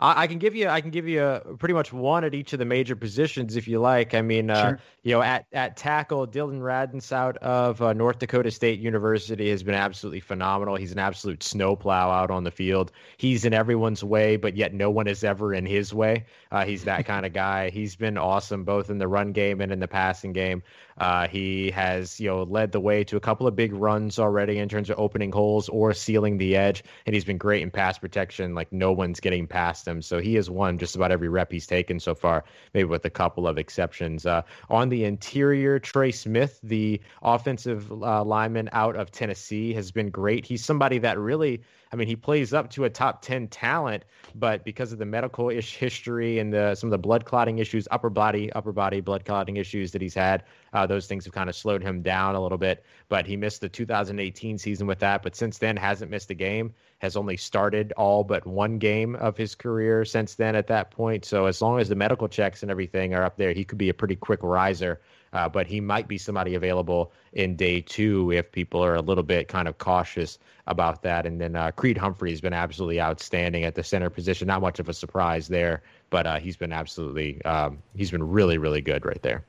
I, 0.00 0.22
I, 0.22 0.26
can 0.26 0.38
give 0.38 0.54
you 0.54 0.68
I 0.68 0.80
can 0.80 0.90
give 0.90 1.08
you 1.08 1.22
a, 1.22 1.40
pretty 1.56 1.74
much 1.74 1.92
one 1.92 2.24
at 2.24 2.34
each 2.34 2.52
of 2.52 2.58
the 2.58 2.64
major 2.64 2.96
positions 2.96 3.56
if 3.56 3.66
you 3.68 3.80
like. 3.80 4.14
I 4.14 4.22
mean, 4.22 4.50
uh, 4.50 4.68
sure. 4.68 4.80
you 5.02 5.12
know, 5.12 5.22
at 5.22 5.46
at 5.52 5.76
tackle, 5.76 6.26
Dillon 6.26 6.60
Radunz 6.60 7.12
out 7.12 7.36
of 7.38 7.80
uh, 7.82 7.92
North 7.92 8.18
Dakota 8.18 8.50
State 8.50 8.80
University 8.80 9.50
has 9.50 9.62
been 9.62 9.74
absolutely 9.74 10.20
phenomenal. 10.20 10.76
He's 10.76 10.92
an 10.92 10.98
absolute 10.98 11.42
snowplow 11.42 12.10
out 12.10 12.30
on 12.30 12.44
the 12.44 12.50
field. 12.50 12.92
He's 13.16 13.44
in 13.44 13.54
everyone's 13.54 14.04
way, 14.04 14.36
but 14.36 14.56
yet 14.56 14.74
no 14.74 14.90
one 14.90 15.06
is 15.06 15.24
ever 15.24 15.54
in 15.54 15.66
his 15.66 15.94
way. 15.94 16.24
Uh, 16.50 16.64
he's 16.64 16.84
that 16.84 17.06
kind 17.06 17.26
of 17.26 17.32
guy. 17.32 17.70
He's 17.70 17.96
been 17.96 18.18
awesome 18.18 18.64
both 18.64 18.90
in 18.90 18.98
the 18.98 19.08
run 19.08 19.32
game 19.32 19.60
and 19.60 19.72
in 19.72 19.80
the 19.80 19.88
passing 19.88 20.32
game. 20.32 20.62
Uh, 20.98 21.28
he 21.28 21.70
has, 21.70 22.18
you 22.18 22.28
know, 22.28 22.42
led 22.44 22.72
the 22.72 22.80
way 22.80 23.04
to 23.04 23.16
a 23.16 23.20
couple 23.20 23.46
of 23.46 23.54
big 23.54 23.72
runs 23.74 24.18
already 24.18 24.58
in 24.58 24.68
terms 24.68 24.88
of 24.88 24.98
opening 24.98 25.30
holes 25.30 25.68
or 25.68 25.92
sealing 25.92 26.38
the 26.38 26.56
edge, 26.56 26.82
and 27.04 27.14
he's 27.14 27.24
been 27.24 27.36
great 27.36 27.62
in 27.62 27.70
pass 27.70 27.98
protection. 27.98 28.54
Like 28.54 28.72
no 28.72 28.92
one's 28.92 29.20
getting 29.20 29.46
past 29.46 29.85
him, 29.86 30.02
so 30.02 30.18
he 30.18 30.34
has 30.34 30.50
won 30.50 30.78
just 30.78 30.96
about 30.96 31.12
every 31.12 31.28
rep 31.28 31.52
he's 31.52 31.66
taken 31.66 32.00
so 32.00 32.14
far, 32.14 32.44
maybe 32.74 32.84
with 32.84 33.04
a 33.04 33.10
couple 33.10 33.46
of 33.46 33.58
exceptions. 33.58 34.26
Uh, 34.26 34.42
on 34.70 34.88
the 34.88 35.04
interior, 35.04 35.78
Trey 35.78 36.10
Smith, 36.10 36.58
the 36.62 37.00
offensive 37.22 37.90
uh, 37.90 38.24
lineman 38.24 38.68
out 38.72 38.96
of 38.96 39.10
Tennessee, 39.10 39.72
has 39.74 39.90
been 39.90 40.10
great. 40.10 40.44
He's 40.44 40.64
somebody 40.64 40.98
that 40.98 41.18
really 41.18 41.62
I 41.92 41.96
mean, 41.96 42.08
he 42.08 42.16
plays 42.16 42.52
up 42.52 42.70
to 42.70 42.84
a 42.84 42.90
top 42.90 43.22
10 43.22 43.48
talent, 43.48 44.04
but 44.34 44.64
because 44.64 44.92
of 44.92 44.98
the 44.98 45.06
medical 45.06 45.50
ish 45.50 45.76
history 45.78 46.38
and 46.38 46.52
the, 46.52 46.74
some 46.74 46.88
of 46.88 46.90
the 46.90 46.98
blood 46.98 47.24
clotting 47.24 47.58
issues, 47.58 47.86
upper 47.90 48.10
body, 48.10 48.52
upper 48.52 48.72
body 48.72 49.00
blood 49.00 49.24
clotting 49.24 49.56
issues 49.56 49.92
that 49.92 50.02
he's 50.02 50.14
had, 50.14 50.42
uh, 50.72 50.86
those 50.86 51.06
things 51.06 51.24
have 51.24 51.32
kind 51.32 51.48
of 51.48 51.54
slowed 51.54 51.82
him 51.82 52.02
down 52.02 52.34
a 52.34 52.42
little 52.42 52.58
bit. 52.58 52.84
But 53.08 53.26
he 53.26 53.36
missed 53.36 53.60
the 53.60 53.68
2018 53.68 54.58
season 54.58 54.86
with 54.86 54.98
that. 54.98 55.22
But 55.22 55.36
since 55.36 55.58
then, 55.58 55.76
hasn't 55.76 56.10
missed 56.10 56.30
a 56.30 56.34
game, 56.34 56.74
has 56.98 57.16
only 57.16 57.36
started 57.36 57.92
all 57.96 58.24
but 58.24 58.46
one 58.46 58.78
game 58.78 59.14
of 59.16 59.36
his 59.36 59.54
career 59.54 60.04
since 60.04 60.34
then 60.34 60.56
at 60.56 60.66
that 60.66 60.90
point. 60.90 61.24
So 61.24 61.46
as 61.46 61.62
long 61.62 61.78
as 61.78 61.88
the 61.88 61.94
medical 61.94 62.28
checks 62.28 62.62
and 62.62 62.70
everything 62.70 63.14
are 63.14 63.22
up 63.22 63.36
there, 63.36 63.52
he 63.52 63.64
could 63.64 63.78
be 63.78 63.90
a 63.90 63.94
pretty 63.94 64.16
quick 64.16 64.42
riser 64.42 65.00
uh, 65.32 65.48
but 65.48 65.66
he 65.66 65.80
might 65.80 66.08
be 66.08 66.18
somebody 66.18 66.54
available 66.54 67.12
in 67.32 67.56
day 67.56 67.80
two 67.80 68.30
if 68.32 68.50
people 68.52 68.84
are 68.84 68.94
a 68.94 69.02
little 69.02 69.24
bit 69.24 69.48
kind 69.48 69.68
of 69.68 69.78
cautious 69.78 70.38
about 70.66 71.02
that. 71.02 71.26
And 71.26 71.40
then 71.40 71.56
uh, 71.56 71.70
Creed 71.70 71.98
Humphrey 71.98 72.30
has 72.30 72.40
been 72.40 72.52
absolutely 72.52 73.00
outstanding 73.00 73.64
at 73.64 73.74
the 73.74 73.84
center 73.84 74.10
position. 74.10 74.48
Not 74.48 74.60
much 74.60 74.78
of 74.78 74.88
a 74.88 74.94
surprise 74.94 75.48
there, 75.48 75.82
but 76.10 76.26
uh, 76.26 76.38
he's 76.38 76.56
been 76.56 76.72
absolutely 76.72 77.42
um, 77.44 77.78
he's 77.94 78.10
been 78.10 78.28
really 78.28 78.58
really 78.58 78.80
good 78.80 79.04
right 79.04 79.22
there. 79.22 79.44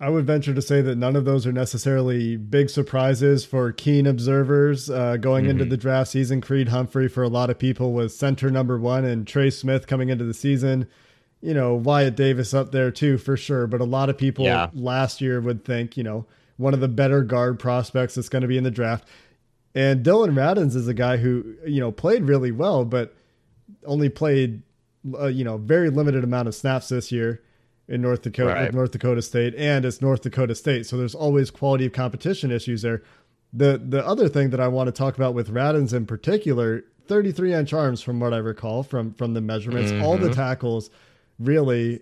I 0.00 0.10
would 0.10 0.26
venture 0.26 0.54
to 0.54 0.62
say 0.62 0.80
that 0.80 0.96
none 0.96 1.16
of 1.16 1.24
those 1.24 1.44
are 1.44 1.52
necessarily 1.52 2.36
big 2.36 2.70
surprises 2.70 3.44
for 3.44 3.72
keen 3.72 4.06
observers 4.06 4.88
uh, 4.88 5.16
going 5.16 5.44
mm-hmm. 5.44 5.50
into 5.50 5.64
the 5.64 5.76
draft 5.76 6.10
season. 6.10 6.40
Creed 6.40 6.68
Humphrey, 6.68 7.08
for 7.08 7.24
a 7.24 7.28
lot 7.28 7.50
of 7.50 7.58
people, 7.58 7.92
was 7.92 8.16
center 8.16 8.48
number 8.48 8.78
one, 8.78 9.04
and 9.04 9.26
Trey 9.26 9.50
Smith 9.50 9.88
coming 9.88 10.08
into 10.08 10.24
the 10.24 10.34
season 10.34 10.86
you 11.40 11.54
know, 11.54 11.74
Wyatt 11.74 12.16
Davis 12.16 12.52
up 12.52 12.72
there 12.72 12.90
too, 12.90 13.18
for 13.18 13.36
sure. 13.36 13.66
But 13.66 13.80
a 13.80 13.84
lot 13.84 14.10
of 14.10 14.18
people 14.18 14.44
yeah. 14.44 14.70
last 14.74 15.20
year 15.20 15.40
would 15.40 15.64
think, 15.64 15.96
you 15.96 16.02
know, 16.02 16.26
one 16.56 16.74
of 16.74 16.80
the 16.80 16.88
better 16.88 17.22
guard 17.22 17.58
prospects 17.58 18.14
that's 18.14 18.28
going 18.28 18.42
to 18.42 18.48
be 18.48 18.58
in 18.58 18.64
the 18.64 18.70
draft. 18.70 19.06
And 19.74 20.02
Dillon 20.02 20.34
Radunz 20.34 20.74
is 20.74 20.88
a 20.88 20.94
guy 20.94 21.18
who, 21.18 21.54
you 21.64 21.80
know, 21.80 21.92
played 21.92 22.24
really 22.24 22.50
well, 22.50 22.84
but 22.84 23.14
only 23.86 24.08
played, 24.08 24.62
uh, 25.14 25.26
you 25.26 25.44
know, 25.44 25.56
very 25.56 25.90
limited 25.90 26.24
amount 26.24 26.48
of 26.48 26.54
snaps 26.54 26.88
this 26.88 27.12
year 27.12 27.42
in 27.86 28.02
North 28.02 28.22
Dakota, 28.22 28.52
right. 28.52 28.74
North 28.74 28.90
Dakota 28.90 29.22
State, 29.22 29.54
and 29.56 29.84
it's 29.84 30.02
North 30.02 30.22
Dakota 30.22 30.54
State. 30.54 30.86
So 30.86 30.96
there's 30.96 31.14
always 31.14 31.50
quality 31.50 31.86
of 31.86 31.92
competition 31.92 32.50
issues 32.50 32.82
there. 32.82 33.02
The 33.52 33.80
the 33.82 34.06
other 34.06 34.28
thing 34.28 34.50
that 34.50 34.60
I 34.60 34.68
want 34.68 34.88
to 34.88 34.92
talk 34.92 35.16
about 35.16 35.32
with 35.32 35.52
Radunz 35.52 35.94
in 35.94 36.04
particular, 36.04 36.84
33 37.06 37.54
inch 37.54 37.72
arms 37.72 38.02
from 38.02 38.20
what 38.20 38.34
I 38.34 38.38
recall 38.38 38.82
from 38.82 39.14
from 39.14 39.32
the 39.32 39.40
measurements, 39.40 39.90
mm-hmm. 39.90 40.04
all 40.04 40.18
the 40.18 40.34
tackles 40.34 40.90
really, 41.38 42.00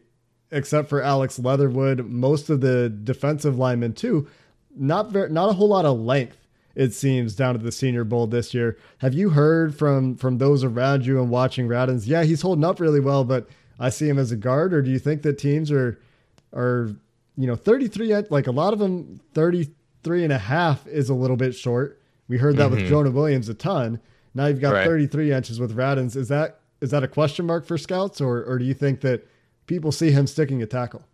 except 0.50 0.88
for 0.88 1.02
Alex 1.02 1.38
Leatherwood, 1.38 2.06
most 2.06 2.50
of 2.50 2.60
the 2.60 2.88
defensive 2.88 3.58
linemen 3.58 3.92
too. 3.92 4.28
Not 4.74 5.10
very, 5.10 5.30
not 5.30 5.48
a 5.48 5.52
whole 5.54 5.68
lot 5.68 5.84
of 5.84 5.98
length. 5.98 6.38
It 6.74 6.92
seems 6.92 7.34
down 7.34 7.54
at 7.54 7.62
the 7.62 7.72
Senior 7.72 8.04
Bowl 8.04 8.26
this 8.26 8.52
year. 8.52 8.76
Have 8.98 9.14
you 9.14 9.30
heard 9.30 9.74
from 9.74 10.14
from 10.14 10.36
those 10.36 10.62
around 10.62 11.06
you 11.06 11.20
and 11.20 11.30
watching 11.30 11.68
Radunz? 11.68 12.06
Yeah, 12.06 12.24
he's 12.24 12.42
holding 12.42 12.64
up 12.64 12.80
really 12.80 13.00
well, 13.00 13.24
but 13.24 13.48
I 13.80 13.88
see 13.88 14.08
him 14.08 14.18
as 14.18 14.30
a 14.30 14.36
guard. 14.36 14.74
Or 14.74 14.82
do 14.82 14.90
you 14.90 14.98
think 14.98 15.22
that 15.22 15.38
teams 15.38 15.72
are 15.72 15.98
are 16.54 16.90
you 17.36 17.46
know 17.46 17.56
33 17.56 18.14
like 18.30 18.46
a 18.46 18.52
lot 18.52 18.72
of 18.74 18.78
them 18.78 19.20
33 19.34 20.24
and 20.24 20.32
a 20.32 20.38
half 20.38 20.86
is 20.86 21.08
a 21.08 21.14
little 21.14 21.36
bit 21.36 21.54
short. 21.54 22.00
We 22.28 22.36
heard 22.36 22.56
that 22.58 22.70
mm-hmm. 22.70 22.76
with 22.76 22.88
Jonah 22.88 23.10
Williams 23.10 23.48
a 23.48 23.54
ton. 23.54 24.00
Now 24.34 24.46
you've 24.46 24.60
got 24.60 24.74
right. 24.74 24.86
33 24.86 25.32
inches 25.32 25.58
with 25.58 25.74
Radunz. 25.74 26.14
Is 26.14 26.28
that 26.28 26.60
is 26.82 26.90
that 26.90 27.02
a 27.02 27.08
question 27.08 27.46
mark 27.46 27.66
for 27.66 27.78
scouts, 27.78 28.20
or 28.20 28.44
or 28.44 28.58
do 28.58 28.66
you 28.66 28.74
think 28.74 29.00
that 29.00 29.26
people 29.66 29.92
see 29.92 30.10
him 30.10 30.26
sticking 30.26 30.62
a 30.62 30.66
tackle? 30.66 31.04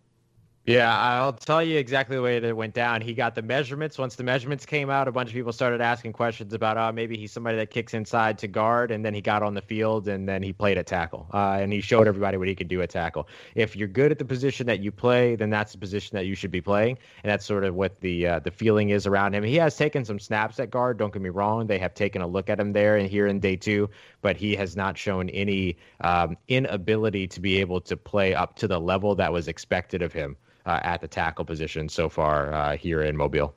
Yeah, 0.65 0.97
I'll 0.97 1.33
tell 1.33 1.61
you 1.61 1.77
exactly 1.77 2.15
the 2.15 2.21
way 2.21 2.37
it 2.37 2.55
went 2.55 2.73
down. 2.73 3.01
He 3.01 3.13
got 3.13 3.35
the 3.35 3.41
measurements. 3.41 3.97
Once 3.97 4.15
the 4.15 4.23
measurements 4.23 4.65
came 4.65 4.89
out, 4.89 5.09
a 5.09 5.11
bunch 5.11 5.27
of 5.27 5.33
people 5.33 5.51
started 5.51 5.81
asking 5.81 6.13
questions 6.13 6.53
about, 6.53 6.77
oh, 6.77 6.89
maybe 6.93 7.17
he's 7.17 7.33
somebody 7.33 7.57
that 7.57 7.69
kicks 7.69 7.93
inside 7.93 8.37
to 8.37 8.47
guard, 8.47 8.89
and 8.89 9.03
then 9.03 9.13
he 9.13 9.19
got 9.19 9.43
on 9.43 9.55
the 9.55 9.61
field 9.61 10.07
and 10.07 10.27
then 10.27 10.41
he 10.41 10.53
played 10.53 10.77
a 10.77 10.83
tackle, 10.83 11.27
uh, 11.33 11.57
and 11.59 11.73
he 11.73 11.81
showed 11.81 12.07
everybody 12.07 12.37
what 12.37 12.47
he 12.47 12.55
could 12.55 12.69
do 12.69 12.81
at 12.81 12.89
tackle. 12.89 13.27
If 13.55 13.75
you're 13.75 13.89
good 13.89 14.09
at 14.09 14.19
the 14.19 14.25
position 14.25 14.65
that 14.67 14.79
you 14.79 14.89
play, 14.89 15.35
then 15.35 15.49
that's 15.49 15.73
the 15.73 15.79
position 15.79 16.15
that 16.15 16.27
you 16.27 16.33
should 16.33 16.51
be 16.51 16.61
playing, 16.61 16.97
and 17.25 17.29
that's 17.29 17.45
sort 17.45 17.65
of 17.65 17.75
what 17.75 17.99
the 17.99 18.25
uh, 18.25 18.39
the 18.39 18.51
feeling 18.51 18.91
is 18.91 19.05
around 19.05 19.35
him. 19.35 19.43
He 19.43 19.55
has 19.55 19.75
taken 19.75 20.05
some 20.05 20.17
snaps 20.17 20.61
at 20.61 20.71
guard. 20.71 20.97
Don't 20.97 21.11
get 21.11 21.21
me 21.21 21.29
wrong; 21.29 21.67
they 21.67 21.79
have 21.79 21.93
taken 21.93 22.21
a 22.21 22.27
look 22.27 22.49
at 22.49 22.57
him 22.57 22.71
there 22.71 22.95
and 22.95 23.09
here 23.09 23.27
in 23.27 23.41
day 23.41 23.57
two, 23.57 23.89
but 24.23 24.35
he 24.35 24.55
has 24.55 24.75
not 24.75 24.97
shown 24.97 25.29
any 25.29 25.77
um, 26.01 26.35
inability 26.47 27.27
to 27.27 27.39
be 27.39 27.59
able 27.59 27.79
to 27.81 27.95
play 27.95 28.33
up 28.33 28.55
to 28.55 28.67
the 28.67 28.79
level 28.79 29.13
that 29.13 29.31
was 29.31 29.47
expected 29.47 30.01
of 30.01 30.11
him 30.11 30.35
uh, 30.65 30.79
at 30.81 31.01
the 31.01 31.07
tackle 31.07 31.45
position 31.45 31.87
so 31.87 32.09
far 32.09 32.51
uh, 32.53 32.75
here 32.75 33.03
in 33.03 33.15
Mobile. 33.15 33.53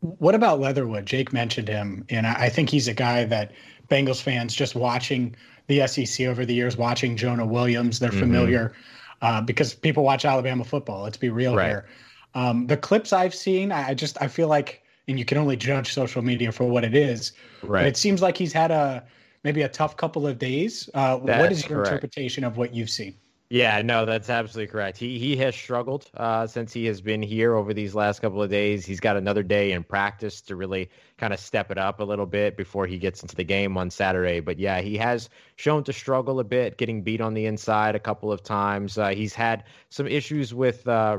What 0.00 0.34
about 0.34 0.60
Leatherwood? 0.60 1.06
Jake 1.06 1.32
mentioned 1.32 1.68
him, 1.68 2.04
and 2.10 2.26
I 2.26 2.48
think 2.48 2.68
he's 2.68 2.88
a 2.88 2.94
guy 2.94 3.24
that 3.24 3.52
Bengals 3.88 4.20
fans 4.20 4.52
just 4.52 4.74
watching 4.74 5.36
the 5.68 5.86
SEC 5.86 6.26
over 6.26 6.44
the 6.44 6.52
years, 6.52 6.76
watching 6.76 7.16
Jonah 7.16 7.46
Williams, 7.46 8.00
they're 8.00 8.10
mm-hmm. 8.10 8.18
familiar 8.18 8.72
uh, 9.22 9.40
because 9.40 9.72
people 9.72 10.02
watch 10.02 10.24
Alabama 10.24 10.64
football. 10.64 11.04
Let's 11.04 11.16
be 11.16 11.30
real 11.30 11.54
right. 11.54 11.68
here. 11.68 11.86
Um, 12.34 12.66
the 12.66 12.76
clips 12.76 13.12
I've 13.12 13.34
seen, 13.34 13.70
I 13.70 13.94
just 13.94 14.20
I 14.20 14.26
feel 14.26 14.48
like, 14.48 14.82
and 15.06 15.20
you 15.20 15.24
can 15.24 15.38
only 15.38 15.56
judge 15.56 15.92
social 15.92 16.22
media 16.22 16.50
for 16.50 16.64
what 16.64 16.82
it 16.82 16.96
is. 16.96 17.32
Right. 17.62 17.82
But 17.82 17.86
it 17.86 17.96
seems 17.96 18.20
like 18.20 18.36
he's 18.36 18.52
had 18.52 18.72
a 18.72 19.04
maybe 19.44 19.62
a 19.62 19.68
tough 19.68 19.96
couple 19.96 20.26
of 20.26 20.38
days. 20.38 20.88
Uh, 20.94 21.18
what 21.18 21.52
is 21.52 21.68
your 21.68 21.78
correct. 21.78 21.88
interpretation 21.88 22.44
of 22.44 22.56
what 22.56 22.74
you've 22.74 22.90
seen? 22.90 23.14
Yeah, 23.52 23.82
no, 23.82 24.06
that's 24.06 24.30
absolutely 24.30 24.72
correct. 24.72 24.96
He 24.96 25.18
he 25.18 25.36
has 25.36 25.54
struggled 25.54 26.10
uh, 26.16 26.46
since 26.46 26.72
he 26.72 26.86
has 26.86 27.02
been 27.02 27.20
here 27.20 27.54
over 27.54 27.74
these 27.74 27.94
last 27.94 28.22
couple 28.22 28.42
of 28.42 28.48
days. 28.48 28.86
He's 28.86 28.98
got 28.98 29.18
another 29.18 29.42
day 29.42 29.72
in 29.72 29.84
practice 29.84 30.40
to 30.40 30.56
really 30.56 30.88
kind 31.18 31.34
of 31.34 31.38
step 31.38 31.70
it 31.70 31.76
up 31.76 32.00
a 32.00 32.02
little 32.02 32.24
bit 32.24 32.56
before 32.56 32.86
he 32.86 32.96
gets 32.96 33.20
into 33.20 33.36
the 33.36 33.44
game 33.44 33.76
on 33.76 33.90
Saturday. 33.90 34.40
But 34.40 34.58
yeah, 34.58 34.80
he 34.80 34.96
has 34.96 35.28
shown 35.56 35.84
to 35.84 35.92
struggle 35.92 36.40
a 36.40 36.44
bit, 36.44 36.78
getting 36.78 37.02
beat 37.02 37.20
on 37.20 37.34
the 37.34 37.44
inside 37.44 37.94
a 37.94 38.00
couple 38.00 38.32
of 38.32 38.42
times. 38.42 38.96
Uh, 38.96 39.10
he's 39.10 39.34
had 39.34 39.64
some 39.90 40.06
issues 40.06 40.54
with 40.54 40.88
uh, 40.88 41.18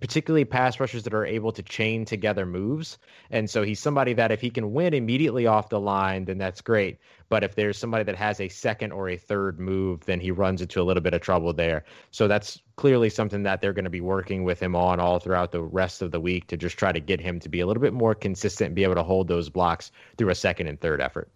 particularly 0.00 0.46
pass 0.46 0.80
rushers 0.80 1.02
that 1.02 1.12
are 1.12 1.26
able 1.26 1.52
to 1.52 1.62
chain 1.62 2.06
together 2.06 2.46
moves. 2.46 2.96
And 3.30 3.50
so 3.50 3.62
he's 3.62 3.78
somebody 3.78 4.14
that 4.14 4.32
if 4.32 4.40
he 4.40 4.48
can 4.48 4.72
win 4.72 4.94
immediately 4.94 5.46
off 5.46 5.68
the 5.68 5.80
line, 5.80 6.24
then 6.24 6.38
that's 6.38 6.62
great. 6.62 6.98
But 7.30 7.44
if 7.44 7.54
there's 7.54 7.76
somebody 7.76 8.04
that 8.04 8.16
has 8.16 8.40
a 8.40 8.48
second 8.48 8.92
or 8.92 9.08
a 9.08 9.16
third 9.16 9.60
move, 9.60 10.04
then 10.06 10.18
he 10.20 10.30
runs 10.30 10.62
into 10.62 10.80
a 10.80 10.84
little 10.84 11.02
bit 11.02 11.14
of 11.14 11.20
trouble 11.20 11.52
there. 11.52 11.84
So 12.10 12.26
that's 12.26 12.60
clearly 12.76 13.10
something 13.10 13.42
that 13.42 13.60
they're 13.60 13.74
going 13.74 13.84
to 13.84 13.90
be 13.90 14.00
working 14.00 14.44
with 14.44 14.60
him 14.60 14.74
on 14.74 14.98
all 14.98 15.18
throughout 15.18 15.52
the 15.52 15.62
rest 15.62 16.00
of 16.00 16.10
the 16.10 16.20
week 16.20 16.46
to 16.46 16.56
just 16.56 16.78
try 16.78 16.92
to 16.92 17.00
get 17.00 17.20
him 17.20 17.38
to 17.40 17.48
be 17.48 17.60
a 17.60 17.66
little 17.66 17.82
bit 17.82 17.92
more 17.92 18.14
consistent 18.14 18.68
and 18.68 18.76
be 18.76 18.84
able 18.84 18.94
to 18.94 19.02
hold 19.02 19.28
those 19.28 19.50
blocks 19.50 19.90
through 20.16 20.30
a 20.30 20.34
second 20.34 20.68
and 20.68 20.80
third 20.80 21.02
effort. 21.02 21.30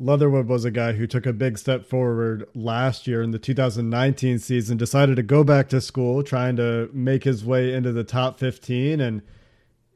Leatherwood 0.00 0.48
was 0.48 0.64
a 0.64 0.72
guy 0.72 0.92
who 0.92 1.06
took 1.06 1.24
a 1.24 1.32
big 1.32 1.56
step 1.56 1.86
forward 1.86 2.48
last 2.54 3.06
year 3.06 3.22
in 3.22 3.30
the 3.30 3.38
2019 3.38 4.40
season, 4.40 4.76
decided 4.76 5.16
to 5.16 5.22
go 5.22 5.44
back 5.44 5.68
to 5.68 5.80
school, 5.80 6.22
trying 6.24 6.56
to 6.56 6.90
make 6.92 7.22
his 7.22 7.44
way 7.44 7.72
into 7.72 7.92
the 7.92 8.02
top 8.02 8.40
15, 8.40 9.00
and 9.00 9.22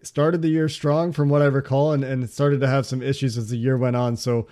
started 0.03 0.41
the 0.41 0.49
year 0.49 0.69
strong 0.69 1.12
from 1.12 1.29
what 1.29 1.43
I 1.43 1.47
recall, 1.47 1.93
and, 1.93 2.05
and 2.05 2.31
started 2.31 2.61
to 2.61 2.69
have 2.69 2.87
some 2.87 3.03
issues 3.03 3.37
as 3.37 3.51
the 3.51 3.57
year 3.57 3.77
went 3.77 3.97
on. 3.97 4.17
So 4.17 4.47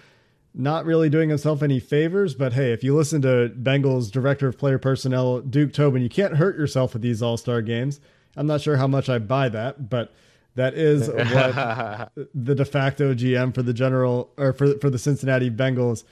not 0.57 0.87
really 0.87 1.11
doing 1.11 1.29
himself 1.29 1.63
any 1.63 1.79
favors. 1.79 2.35
But 2.35 2.55
hey, 2.55 2.73
if 2.73 2.83
you 2.83 2.97
listen 2.97 3.23
to 3.23 3.53
Bengals 3.57 4.11
director 4.11 4.49
of 4.49 4.59
player 4.59 4.79
personnel, 4.79 5.41
Duke 5.41 5.73
Tobin, 5.73 6.03
you 6.03 6.09
can't 6.09 6.37
hurt 6.37 6.57
yourself 6.57 6.95
with 6.95 7.03
these 7.03 7.23
All 7.23 7.37
Star 7.37 7.63
games. 7.63 8.01
I'm 8.37 8.47
not 8.47 8.63
sure 8.63 8.77
how 8.77 8.87
much 8.87 9.09
I 9.09 9.19
buy 9.19 9.49
that, 9.51 9.89
but 9.89 10.13
that 10.55 10.75
is 10.75 11.09
what 11.11 12.11
the 12.35 12.55
de 12.55 12.65
facto 12.65 13.15
GM 13.15 13.55
for 13.55 13.63
the 13.63 13.75
general 13.75 14.31
or 14.37 14.53
for 14.53 14.79
for 14.79 14.91
the 14.91 14.99
Cincinnati 14.99 15.51
Bengals 15.51 16.05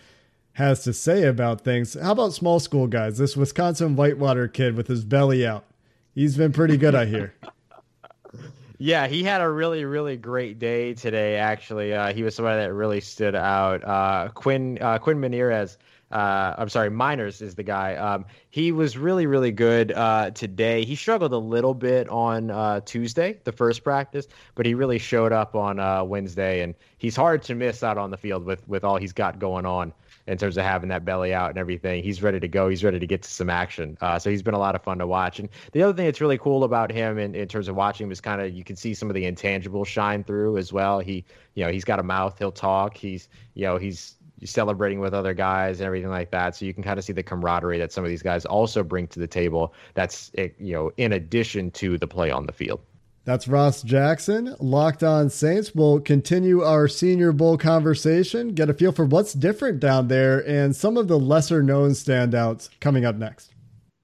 has 0.52 0.84
to 0.84 0.92
say 0.92 1.24
about 1.24 1.62
things. 1.62 1.94
How 2.00 2.12
about 2.12 2.32
small 2.32 2.60
school 2.60 2.86
guys? 2.86 3.18
This 3.18 3.36
Wisconsin 3.36 3.96
Whitewater 3.96 4.46
kid 4.46 4.76
with 4.76 4.86
his 4.86 5.04
belly 5.04 5.44
out. 5.46 5.64
He's 6.14 6.36
been 6.36 6.52
pretty 6.52 6.76
good, 6.76 6.94
I 6.94 7.06
hear. 7.06 7.34
Yeah, 8.78 9.06
he 9.06 9.22
had 9.22 9.40
a 9.40 9.48
really, 9.48 9.84
really 9.84 10.16
great 10.16 10.58
day 10.58 10.94
today. 10.94 11.36
Actually, 11.36 11.94
uh, 11.94 12.12
he 12.12 12.22
was 12.22 12.34
somebody 12.34 12.60
that 12.60 12.72
really 12.72 13.00
stood 13.00 13.34
out. 13.34 13.84
Uh, 13.84 14.28
Quinn 14.34 14.78
uh, 14.80 14.98
Quinn 14.98 15.20
Meinerz 15.20 15.76
uh, 16.14 16.54
I'm 16.56 16.68
sorry, 16.68 16.90
Miners 16.90 17.42
is 17.42 17.56
the 17.56 17.64
guy. 17.64 17.96
Um, 17.96 18.24
he 18.50 18.70
was 18.70 18.96
really, 18.96 19.26
really 19.26 19.50
good 19.50 19.90
uh, 19.90 20.30
today. 20.30 20.84
He 20.84 20.94
struggled 20.94 21.32
a 21.32 21.38
little 21.38 21.74
bit 21.74 22.08
on 22.08 22.50
uh, 22.50 22.80
Tuesday, 22.84 23.40
the 23.42 23.50
first 23.50 23.82
practice, 23.82 24.28
but 24.54 24.64
he 24.64 24.74
really 24.74 24.98
showed 24.98 25.32
up 25.32 25.56
on 25.56 25.80
uh, 25.80 26.04
Wednesday, 26.04 26.60
and 26.60 26.76
he's 26.98 27.16
hard 27.16 27.42
to 27.42 27.56
miss 27.56 27.82
out 27.82 27.98
on 27.98 28.10
the 28.10 28.16
field 28.16 28.44
with 28.44 28.66
with 28.68 28.84
all 28.84 28.96
he's 28.96 29.12
got 29.12 29.40
going 29.40 29.66
on 29.66 29.92
in 30.26 30.38
terms 30.38 30.56
of 30.56 30.64
having 30.64 30.88
that 30.88 31.04
belly 31.04 31.34
out 31.34 31.50
and 31.50 31.58
everything. 31.58 32.02
He's 32.02 32.22
ready 32.22 32.40
to 32.40 32.48
go. 32.48 32.68
He's 32.68 32.82
ready 32.82 32.98
to 32.98 33.06
get 33.06 33.22
to 33.22 33.30
some 33.30 33.50
action. 33.50 33.98
Uh, 34.00 34.18
so 34.18 34.30
he's 34.30 34.42
been 34.42 34.54
a 34.54 34.58
lot 34.58 34.74
of 34.74 34.82
fun 34.82 34.98
to 34.98 35.06
watch. 35.06 35.38
And 35.38 35.48
the 35.72 35.82
other 35.82 35.92
thing 35.92 36.06
that's 36.06 36.20
really 36.20 36.38
cool 36.38 36.64
about 36.64 36.90
him 36.90 37.18
in, 37.18 37.34
in 37.34 37.48
terms 37.48 37.68
of 37.68 37.76
watching 37.76 38.06
him 38.06 38.12
is 38.12 38.20
kind 38.20 38.40
of 38.40 38.52
you 38.52 38.64
can 38.64 38.76
see 38.76 38.94
some 38.94 39.10
of 39.10 39.14
the 39.14 39.30
intangibles 39.30 39.86
shine 39.86 40.24
through 40.24 40.56
as 40.56 40.72
well. 40.72 41.00
He, 41.00 41.24
you 41.54 41.64
know, 41.64 41.70
he's 41.70 41.84
got 41.84 41.98
a 41.98 42.02
mouth. 42.02 42.38
He'll 42.38 42.52
talk. 42.52 42.96
He's, 42.96 43.28
you 43.54 43.64
know, 43.64 43.76
he's 43.76 44.16
celebrating 44.44 45.00
with 45.00 45.14
other 45.14 45.34
guys 45.34 45.80
and 45.80 45.86
everything 45.86 46.10
like 46.10 46.30
that. 46.30 46.56
So 46.56 46.64
you 46.64 46.74
can 46.74 46.82
kind 46.82 46.98
of 46.98 47.04
see 47.04 47.12
the 47.12 47.22
camaraderie 47.22 47.78
that 47.78 47.92
some 47.92 48.04
of 48.04 48.10
these 48.10 48.22
guys 48.22 48.44
also 48.44 48.82
bring 48.82 49.06
to 49.08 49.20
the 49.20 49.26
table. 49.26 49.74
That's 49.94 50.30
eh, 50.36 50.48
you 50.58 50.72
know 50.74 50.92
in 50.96 51.12
addition 51.12 51.70
to 51.72 51.98
the 51.98 52.06
play 52.06 52.30
on 52.30 52.46
the 52.46 52.52
field. 52.52 52.80
That's 53.24 53.48
Ross 53.48 53.82
Jackson. 53.82 54.54
Locked 54.60 55.02
on 55.02 55.30
Saints. 55.30 55.74
We'll 55.74 56.00
continue 56.00 56.62
our 56.62 56.88
Senior 56.88 57.32
Bowl 57.32 57.56
conversation, 57.56 58.48
get 58.50 58.68
a 58.68 58.74
feel 58.74 58.92
for 58.92 59.06
what's 59.06 59.32
different 59.32 59.80
down 59.80 60.08
there, 60.08 60.46
and 60.46 60.76
some 60.76 60.98
of 60.98 61.08
the 61.08 61.18
lesser 61.18 61.62
known 61.62 61.92
standouts 61.92 62.68
coming 62.80 63.06
up 63.06 63.16
next. 63.16 63.54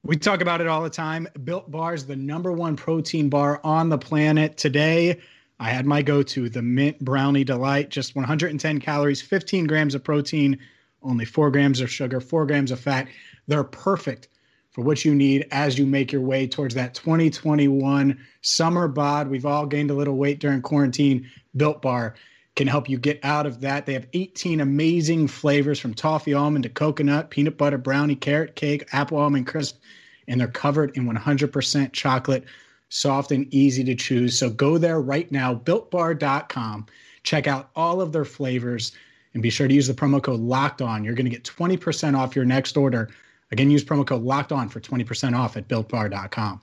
We 0.02 0.16
talk 0.16 0.40
about 0.40 0.62
it 0.62 0.66
all 0.66 0.83
the 0.83 0.88
time. 0.88 1.28
Built 1.44 1.70
Bar 1.70 1.92
is 1.92 2.06
the 2.06 2.16
number 2.16 2.50
one 2.50 2.76
protein 2.76 3.28
bar 3.28 3.61
on 3.62 3.90
the 3.90 3.98
planet. 3.98 4.56
Today, 4.56 5.20
I 5.59 5.68
had 5.68 5.85
my 5.85 6.00
go 6.00 6.22
to, 6.22 6.48
the 6.48 6.62
Mint 6.62 6.98
Brownie 7.00 7.44
Delight, 7.44 7.90
just 7.90 8.16
110 8.16 8.80
calories, 8.80 9.20
15 9.20 9.66
grams 9.66 9.94
of 9.94 10.02
protein, 10.02 10.59
only 11.02 11.26
four 11.26 11.50
grams 11.50 11.83
of 11.83 11.90
sugar, 11.90 12.22
four 12.22 12.46
grams 12.46 12.70
of 12.70 12.80
fat. 12.80 13.06
They're 13.46 13.64
perfect 13.64 14.28
for 14.70 14.83
what 14.83 15.04
you 15.04 15.14
need 15.14 15.46
as 15.50 15.78
you 15.78 15.87
make 15.87 16.12
your 16.12 16.20
way 16.20 16.46
towards 16.46 16.74
that 16.74 16.94
2021 16.94 18.18
summer 18.42 18.88
bod. 18.88 19.28
We've 19.28 19.46
all 19.46 19.66
gained 19.66 19.90
a 19.90 19.94
little 19.94 20.16
weight 20.16 20.38
during 20.38 20.62
quarantine. 20.62 21.28
Built 21.56 21.83
Bar 21.83 22.14
can 22.56 22.66
help 22.66 22.88
you 22.88 22.98
get 22.98 23.18
out 23.24 23.46
of 23.46 23.61
that. 23.61 23.87
They 23.87 23.94
have 23.94 24.06
18 24.12 24.61
amazing 24.61 25.28
flavors 25.28 25.80
from 25.80 25.94
toffee 25.94 26.35
almond 26.35 26.64
to 26.64 26.68
coconut, 26.68 27.30
peanut 27.30 27.56
butter 27.56 27.78
brownie, 27.78 28.16
carrot 28.16 28.54
cake, 28.54 28.88
apple 28.92 29.18
almond 29.18 29.46
crisp, 29.46 29.80
and 30.28 30.40
they're 30.40 30.48
covered 30.48 30.96
in 30.96 31.06
100% 31.06 31.92
chocolate, 31.92 32.44
soft 32.88 33.33
and 33.33 33.52
easy 33.52 33.83
to 33.85 33.94
choose. 33.94 34.38
So 34.38 34.50
go 34.50 34.78
there 34.78 35.00
right 35.00 35.30
now, 35.33 35.54
builtbar.com. 35.54 36.87
Check 37.22 37.46
out 37.46 37.70
all 37.74 38.00
of 38.00 38.12
their 38.12 38.24
flavors 38.24 38.92
and 39.35 39.42
be 39.42 39.50
sure 39.50 39.68
to 39.68 39.74
use 39.74 39.87
the 39.87 39.94
promo 39.94 40.22
code 40.22 40.40
locked 40.40 40.83
on. 40.83 41.04
You're 41.04 41.14
going 41.14 41.24
to 41.24 41.30
get 41.30 41.44
20% 41.44 42.16
off 42.16 42.37
your 42.37 42.44
next 42.44 42.76
order 42.76 43.11
Again, 43.52 43.70
use 43.70 43.84
promo 43.84 44.06
code 44.06 44.22
locked 44.22 44.52
on 44.52 44.68
for 44.68 44.80
20% 44.80 45.36
off 45.36 45.56
at 45.56 45.68
builtbar.com. 45.68 46.60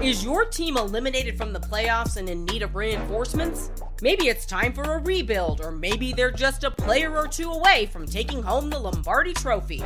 Is 0.00 0.24
your 0.24 0.46
team 0.46 0.76
eliminated 0.76 1.36
from 1.36 1.52
the 1.52 1.60
playoffs 1.60 2.16
and 2.16 2.28
in 2.28 2.44
need 2.46 2.62
of 2.62 2.74
reinforcements? 2.74 3.70
Maybe 4.00 4.28
it's 4.28 4.46
time 4.46 4.72
for 4.72 4.82
a 4.82 4.98
rebuild, 4.98 5.60
or 5.60 5.70
maybe 5.70 6.12
they're 6.12 6.32
just 6.32 6.64
a 6.64 6.70
player 6.70 7.16
or 7.16 7.28
two 7.28 7.50
away 7.50 7.86
from 7.86 8.06
taking 8.06 8.42
home 8.42 8.70
the 8.70 8.78
Lombardi 8.78 9.32
Trophy. 9.32 9.82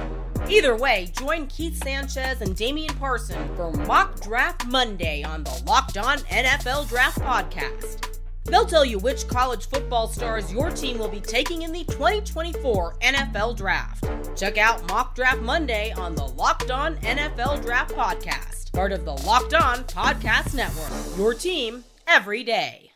Either 0.49 0.77
way, 0.77 1.11
join 1.19 1.47
Keith 1.49 1.83
Sanchez 1.83 2.41
and 2.41 2.57
Damian 2.57 2.95
Parson 2.95 3.55
for 3.57 3.73
Mock 3.73 4.21
Draft 4.21 4.67
Monday 4.67 5.23
on 5.23 5.45
the 5.45 5.63
Locked 5.67 5.99
On 5.99 6.19
NFL 6.19 6.89
Draft 6.89 7.19
Podcast. 7.19 8.16
They'll 8.49 8.67
tell 8.67 8.85
you 8.85 8.99
which 8.99 9.27
college 9.29 9.69
football 9.69 10.09
stars 10.09 10.53
your 10.53 10.71
team 10.71 10.99
will 10.99 11.09
be 11.09 11.21
taking 11.21 11.63
in 11.63 11.73
the 11.73 11.85
2024 11.85 12.97
NFL 13.01 13.57
Draft. 13.57 14.09
Check 14.37 14.57
out 14.57 14.87
Mock 14.89 15.15
Draft 15.15 15.41
Monday 15.41 15.93
on 15.93 16.15
the 16.15 16.27
Locked 16.27 16.71
On 16.71 16.97
NFL 16.99 17.63
Draft 17.63 17.95
Podcast, 17.95 18.73
part 18.73 18.93
of 18.93 19.05
the 19.05 19.15
Locked 19.15 19.55
On 19.55 19.79
Podcast 19.85 20.55
Network. 20.55 21.19
Your 21.19 21.35
team 21.35 21.85
every 22.07 22.45
day. 22.45 22.93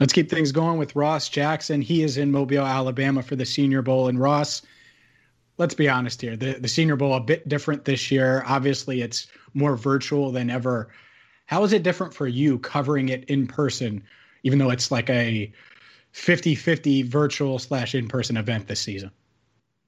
Let's 0.00 0.12
keep 0.12 0.28
things 0.28 0.52
going 0.52 0.78
with 0.78 0.96
Ross 0.96 1.28
Jackson. 1.28 1.80
He 1.80 2.02
is 2.02 2.18
in 2.18 2.30
Mobile, 2.30 2.66
Alabama 2.66 3.22
for 3.22 3.36
the 3.36 3.46
Senior 3.46 3.82
Bowl. 3.82 4.08
And 4.08 4.18
Ross, 4.18 4.62
let's 5.58 5.74
be 5.74 5.88
honest 5.88 6.20
here 6.20 6.36
the, 6.36 6.54
the 6.54 6.68
Senior 6.68 6.96
Bowl 6.96 7.14
a 7.14 7.20
bit 7.20 7.48
different 7.48 7.84
this 7.84 8.10
year. 8.10 8.42
Obviously, 8.46 9.00
it's 9.00 9.28
more 9.54 9.76
virtual 9.76 10.32
than 10.32 10.50
ever. 10.50 10.88
How 11.46 11.62
is 11.64 11.72
it 11.72 11.82
different 11.82 12.12
for 12.12 12.26
you 12.26 12.58
covering 12.58 13.10
it 13.10 13.24
in 13.24 13.46
person? 13.46 14.02
Even 14.42 14.58
though 14.58 14.70
it's 14.70 14.90
like 14.90 15.08
a 15.10 15.52
50-50 16.14 17.04
virtual 17.04 17.58
slash 17.58 17.94
in-person 17.94 18.36
event 18.36 18.66
this 18.66 18.80
season. 18.80 19.10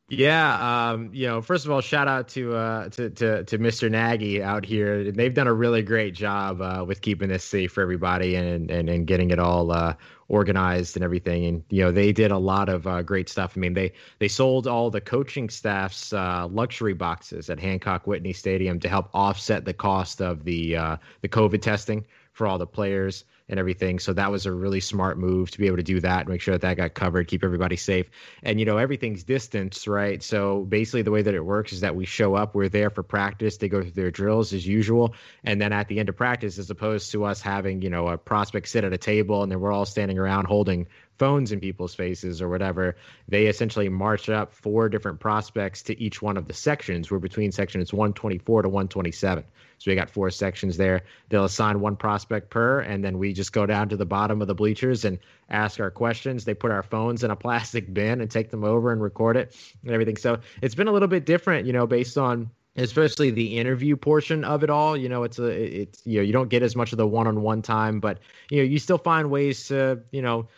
Yeah, 0.09 0.91
um, 0.91 1.09
you 1.15 1.27
know, 1.27 1.41
first 1.41 1.65
of 1.65 1.71
all, 1.71 1.81
shout 1.81 2.09
out 2.09 2.29
to 2.29 2.55
uh, 2.55 2.89
to, 2.91 3.09
to 3.09 3.45
to 3.45 3.59
Mr. 3.59 3.91
Nagy 3.91 4.43
out 4.43 4.63
here. 4.65 5.11
They've 5.11 5.33
done 5.33 5.47
a 5.47 5.53
really 5.55 5.83
great 5.83 6.15
job 6.15 6.61
uh, 6.61 6.85
with 6.87 7.01
keeping 7.01 7.31
this 7.31 7.43
safe 7.43 7.73
for 7.73 7.81
everybody 7.81 8.35
and 8.35 8.71
and, 8.71 8.91
and 8.91 9.07
getting 9.07 9.31
it 9.31 9.39
all 9.39 9.73
uh, 9.73 9.95
organized 10.29 10.97
and 10.97 11.05
everything. 11.05 11.47
And 11.47 11.65
you 11.71 11.83
know, 11.83 11.91
they 11.91 12.13
did 12.13 12.33
a 12.33 12.39
lot 12.39 12.69
of 12.69 12.87
uh, 12.87 13.01
great 13.01 13.31
stuff. 13.31 13.55
I 13.57 13.61
mean, 13.61 13.73
they 13.73 13.93
they 14.19 14.29
sold 14.29 14.67
all 14.67 14.91
the 14.91 15.01
coaching 15.01 15.49
staff's 15.49 16.13
uh, 16.13 16.49
luxury 16.51 16.93
boxes 16.93 17.49
at 17.49 17.59
Hancock 17.59 18.07
Whitney 18.07 18.35
Stadium 18.35 18.79
to 18.81 18.91
help 18.91 19.09
offset 19.15 19.65
the 19.65 19.75
cost 19.75 20.21
of 20.21 20.45
the 20.45 20.77
uh, 20.77 20.97
the 21.23 21.29
COVID 21.31 21.63
testing 21.63 22.05
for 22.35 22.47
all 22.47 22.59
the 22.59 22.67
players 22.67 23.25
and 23.49 23.59
everything. 23.59 23.99
So 23.99 24.13
that 24.15 24.31
was 24.31 24.47
a 24.47 24.53
really 24.53 24.81
smart 24.81 25.19
move 25.19 25.51
to 25.51 25.59
be 25.59 25.67
able 25.67 25.77
to 25.77 25.83
do 25.83 26.01
that, 26.01 26.27
make 26.29 26.41
sure 26.41 26.55
that 26.55 26.63
that 26.63 26.77
got 26.77 26.95
covered, 26.95 27.29
keep 27.29 27.45
everybody 27.45 27.77
safe. 27.77 28.09
And 28.43 28.59
you 28.59 28.67
know, 28.67 28.79
everything's 28.79 29.23
distance, 29.23 29.87
right? 29.87 30.23
So 30.23 30.63
basically, 30.63 31.03
the 31.03 31.11
way 31.11 31.23
that 31.23 31.35
it 31.35 31.45
works 31.45 31.73
is 31.73 31.81
that 31.81 31.95
we 31.95 32.07
show 32.07 32.35
up, 32.35 32.55
we're 32.55 32.69
there 32.69 32.91
for 32.91 33.03
practice, 33.03 33.59
they 33.59 33.69
go 33.69 33.83
through 33.83 33.91
their 33.91 34.11
drills 34.11 34.53
as 34.53 34.67
usual, 34.67 35.15
and 35.45 35.61
then 35.61 35.73
at 35.73 35.89
the 35.89 35.99
end 35.99 36.09
of 36.09 36.17
practice, 36.17 36.59
as 36.59 36.71
opposed 36.71 37.13
to 37.13 37.25
us 37.25 37.41
having 37.41 37.83
you 37.83 37.91
know 37.91 38.09
a 38.09 38.17
prospect 38.17 38.69
sit 38.69 38.85
at 38.85 38.93
a 38.93 38.99
table 38.99 39.43
and 39.43 39.53
then 39.53 39.61
we're 39.61 39.73
all 39.73 39.85
standing 39.85 40.19
around 40.19 40.47
holding 40.47 40.87
phones 41.19 41.53
in 41.53 41.61
people's 41.61 41.95
faces 41.95 42.43
or 42.43 42.49
whatever, 42.49 42.97
they 43.29 43.47
essentially 43.47 43.89
march 43.89 44.29
up 44.29 44.53
four 44.53 44.89
different 44.89 45.21
prospects 45.21 45.83
to 45.83 46.01
each 46.01 46.21
one 46.21 46.37
of 46.37 46.47
the 46.47 46.55
sections. 46.55 47.11
We're 47.11 47.19
between 47.19 47.53
sections 47.53 47.93
124 47.93 48.63
to 48.63 48.69
127. 48.69 49.45
So 49.79 49.91
we 49.91 49.95
got 49.95 50.11
four 50.11 50.31
sections 50.31 50.77
there. 50.77 51.03
They'll 51.29 51.45
assign 51.45 51.81
one 51.81 51.97
prospect 51.97 52.51
per, 52.51 52.81
and 52.81 53.05
then 53.05 53.19
we 53.19 53.33
just 53.33 53.53
go 53.53 53.67
down 53.67 53.89
to 53.91 53.97
the 53.97 54.07
bottom 54.07 54.41
of 54.41 54.49
the 54.49 54.55
bleachers 54.55 55.05
and 55.05 55.19
ask 55.51 55.81
our 55.81 55.91
questions. 55.91 56.45
They 56.45 56.55
put 56.55 56.71
our 56.71 56.83
phones 56.83 57.23
in 57.23 57.31
a 57.31 57.37
plastic 57.45 57.93
bin 57.93 58.21
and 58.21 58.31
take 58.31 58.51
them 58.51 58.65
over 58.65 58.93
and 58.93 59.03
record 59.03 59.37
it 59.37 59.57
and 59.83 59.93
everything. 59.93 60.17
So 60.17 60.39
it's 60.63 60.75
been 60.75 60.89
a 60.89 60.93
little 60.93 61.09
bit 61.09 61.27
different, 61.27 61.67
you 61.67 61.73
know, 61.73 61.87
based 61.87 62.19
on 62.19 62.51
especially 62.77 63.31
the 63.31 63.59
interview 63.59 63.97
portion 63.97 64.43
of 64.43 64.65
it 64.65 64.71
all 64.71 64.97
you 64.97 65.09
know 65.09 65.23
it's 65.23 65.39
a 65.39 65.45
it's 65.83 66.03
you 66.05 66.19
know 66.19 66.25
you 66.25 66.33
don't 66.33 66.49
get 66.49 66.63
as 66.63 66.75
much 66.75 66.91
of 66.91 66.99
the 66.99 67.07
one-on-one 67.07 67.63
time 67.63 68.01
but 68.01 68.19
you 68.51 68.59
know 68.59 68.65
you 68.65 68.79
still 68.79 68.99
find 68.99 69.31
ways 69.31 69.69
to 69.69 70.01
you 70.11 70.21
know 70.21 70.49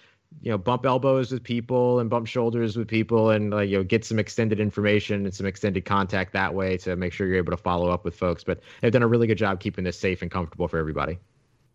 you 0.42 0.50
know 0.50 0.58
bump 0.58 0.84
elbows 0.86 1.32
with 1.32 1.42
people 1.42 1.98
and 1.98 2.10
bump 2.10 2.26
shoulders 2.26 2.76
with 2.76 2.88
people 2.88 3.30
and 3.30 3.50
like 3.50 3.68
you 3.68 3.78
know 3.78 3.84
get 3.84 4.04
some 4.04 4.18
extended 4.18 4.60
information 4.60 5.24
and 5.24 5.34
some 5.34 5.46
extended 5.46 5.84
contact 5.84 6.32
that 6.32 6.54
way 6.54 6.76
to 6.76 6.96
make 6.96 7.12
sure 7.12 7.26
you're 7.26 7.36
able 7.36 7.52
to 7.52 7.56
follow 7.56 7.90
up 7.90 8.04
with 8.04 8.14
folks. 8.14 8.44
But 8.44 8.60
they've 8.80 8.92
done 8.92 9.02
a 9.02 9.08
really 9.08 9.26
good 9.26 9.38
job 9.38 9.60
keeping 9.60 9.84
this 9.84 9.98
safe 9.98 10.22
and 10.22 10.30
comfortable 10.30 10.68
for 10.68 10.78
everybody. 10.78 11.18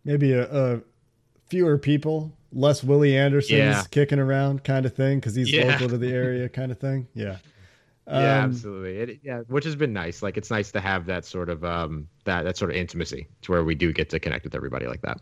Maybe 0.04 0.32
a, 0.32 0.74
a 0.74 0.80
fewer 1.48 1.78
people 1.78 2.32
less 2.54 2.84
willie 2.84 3.16
anderson's 3.16 3.58
yeah. 3.58 3.82
kicking 3.90 4.18
around 4.18 4.62
kind 4.62 4.84
of 4.84 4.94
thing 4.94 5.18
because 5.18 5.34
he's 5.34 5.50
yeah. 5.50 5.64
local 5.72 5.88
to 5.88 5.98
the 5.98 6.12
area 6.12 6.48
kind 6.48 6.72
of 6.72 6.78
thing. 6.78 7.06
Yeah. 7.14 7.38
Yeah 8.06 8.14
um, 8.14 8.50
absolutely. 8.50 8.96
It, 8.98 9.20
yeah 9.22 9.40
which 9.48 9.64
has 9.64 9.76
been 9.76 9.92
nice. 9.92 10.22
Like 10.22 10.36
it's 10.36 10.50
nice 10.50 10.72
to 10.72 10.80
have 10.80 11.06
that 11.06 11.24
sort 11.24 11.48
of 11.48 11.64
um 11.64 12.08
that 12.24 12.44
that 12.44 12.56
sort 12.56 12.70
of 12.70 12.76
intimacy 12.76 13.28
to 13.42 13.52
where 13.52 13.64
we 13.64 13.74
do 13.74 13.92
get 13.92 14.10
to 14.10 14.20
connect 14.20 14.44
with 14.44 14.54
everybody 14.54 14.86
like 14.86 15.02
that. 15.02 15.20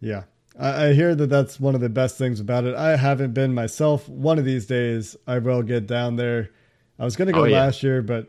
Yeah 0.00 0.22
I, 0.58 0.86
I 0.86 0.92
hear 0.92 1.14
that 1.14 1.28
that's 1.28 1.60
one 1.60 1.74
of 1.74 1.80
the 1.80 1.88
best 1.88 2.18
things 2.18 2.40
about 2.40 2.64
it. 2.64 2.74
I 2.74 2.96
haven't 2.96 3.34
been 3.34 3.54
myself. 3.54 4.08
One 4.08 4.38
of 4.38 4.44
these 4.44 4.66
days, 4.66 5.16
I 5.26 5.38
will 5.38 5.62
get 5.62 5.86
down 5.86 6.16
there. 6.16 6.50
I 6.98 7.04
was 7.04 7.16
going 7.16 7.26
to 7.26 7.32
go 7.32 7.42
oh, 7.42 7.44
yeah. 7.44 7.60
last 7.60 7.82
year, 7.82 8.02
but 8.02 8.28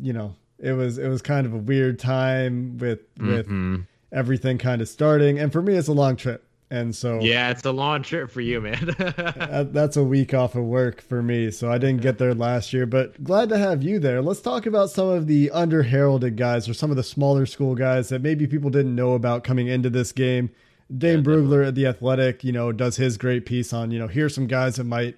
you 0.00 0.12
know, 0.12 0.34
it 0.58 0.72
was 0.72 0.98
it 0.98 1.08
was 1.08 1.22
kind 1.22 1.46
of 1.46 1.54
a 1.54 1.58
weird 1.58 1.98
time 1.98 2.78
with 2.78 3.00
with 3.18 3.46
mm-hmm. 3.46 3.82
everything 4.12 4.58
kind 4.58 4.82
of 4.82 4.88
starting. 4.88 5.38
And 5.38 5.52
for 5.52 5.62
me, 5.62 5.74
it's 5.74 5.88
a 5.88 5.92
long 5.92 6.16
trip. 6.16 6.44
And 6.70 6.94
so, 6.94 7.20
yeah, 7.20 7.50
it's 7.50 7.64
a 7.64 7.72
long 7.72 8.02
trip 8.02 8.30
for 8.30 8.42
you, 8.42 8.60
man. 8.60 8.94
that's 9.72 9.96
a 9.96 10.04
week 10.04 10.34
off 10.34 10.54
of 10.54 10.64
work 10.64 11.00
for 11.00 11.22
me. 11.22 11.50
So 11.50 11.72
I 11.72 11.78
didn't 11.78 12.02
get 12.02 12.18
there 12.18 12.34
last 12.34 12.74
year, 12.74 12.84
but 12.84 13.24
glad 13.24 13.48
to 13.48 13.58
have 13.58 13.82
you 13.82 13.98
there. 13.98 14.20
Let's 14.20 14.42
talk 14.42 14.66
about 14.66 14.90
some 14.90 15.08
of 15.08 15.26
the 15.26 15.50
under 15.50 15.82
heralded 15.82 16.36
guys 16.36 16.68
or 16.68 16.74
some 16.74 16.90
of 16.90 16.98
the 16.98 17.02
smaller 17.02 17.46
school 17.46 17.74
guys 17.74 18.10
that 18.10 18.20
maybe 18.20 18.46
people 18.46 18.68
didn't 18.68 18.94
know 18.94 19.14
about 19.14 19.44
coming 19.44 19.66
into 19.66 19.88
this 19.88 20.12
game. 20.12 20.50
Dane 20.96 21.18
yeah, 21.18 21.24
Brugler 21.24 21.66
at 21.66 21.74
the 21.74 21.86
Athletic, 21.86 22.44
you 22.44 22.52
know, 22.52 22.72
does 22.72 22.96
his 22.96 23.18
great 23.18 23.44
piece 23.44 23.72
on, 23.72 23.90
you 23.90 23.98
know, 23.98 24.08
here's 24.08 24.34
some 24.34 24.46
guys 24.46 24.76
that 24.76 24.84
might 24.84 25.16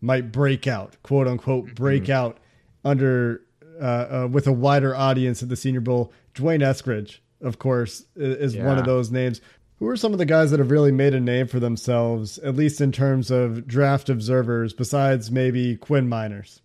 might 0.00 0.32
break 0.32 0.66
out, 0.66 0.96
quote 1.02 1.28
unquote, 1.28 1.74
break 1.74 2.04
mm-hmm. 2.04 2.12
out 2.12 2.38
under 2.84 3.42
uh, 3.80 3.84
uh, 3.84 4.28
with 4.30 4.46
a 4.46 4.52
wider 4.52 4.94
audience 4.94 5.42
at 5.42 5.48
the 5.48 5.56
Senior 5.56 5.80
Bowl. 5.80 6.12
D'Wayne 6.34 6.60
Eskridge, 6.60 7.18
of 7.40 7.58
course, 7.58 8.04
is, 8.16 8.54
yeah. 8.54 8.66
one 8.66 8.78
of 8.78 8.84
those 8.84 9.10
names. 9.10 9.40
Who 9.78 9.88
are 9.88 9.96
some 9.96 10.12
of 10.12 10.18
the 10.18 10.24
guys 10.24 10.50
that 10.50 10.60
have 10.60 10.70
really 10.70 10.92
made 10.92 11.14
a 11.14 11.20
name 11.20 11.46
for 11.46 11.60
themselves, 11.60 12.38
at 12.38 12.54
least 12.54 12.80
in 12.80 12.92
terms 12.92 13.30
of 13.30 13.66
draft 13.66 14.08
observers, 14.08 14.72
besides 14.72 15.30
maybe 15.30 15.76
Quinn 15.76 16.08
Meinerz? 16.08 16.60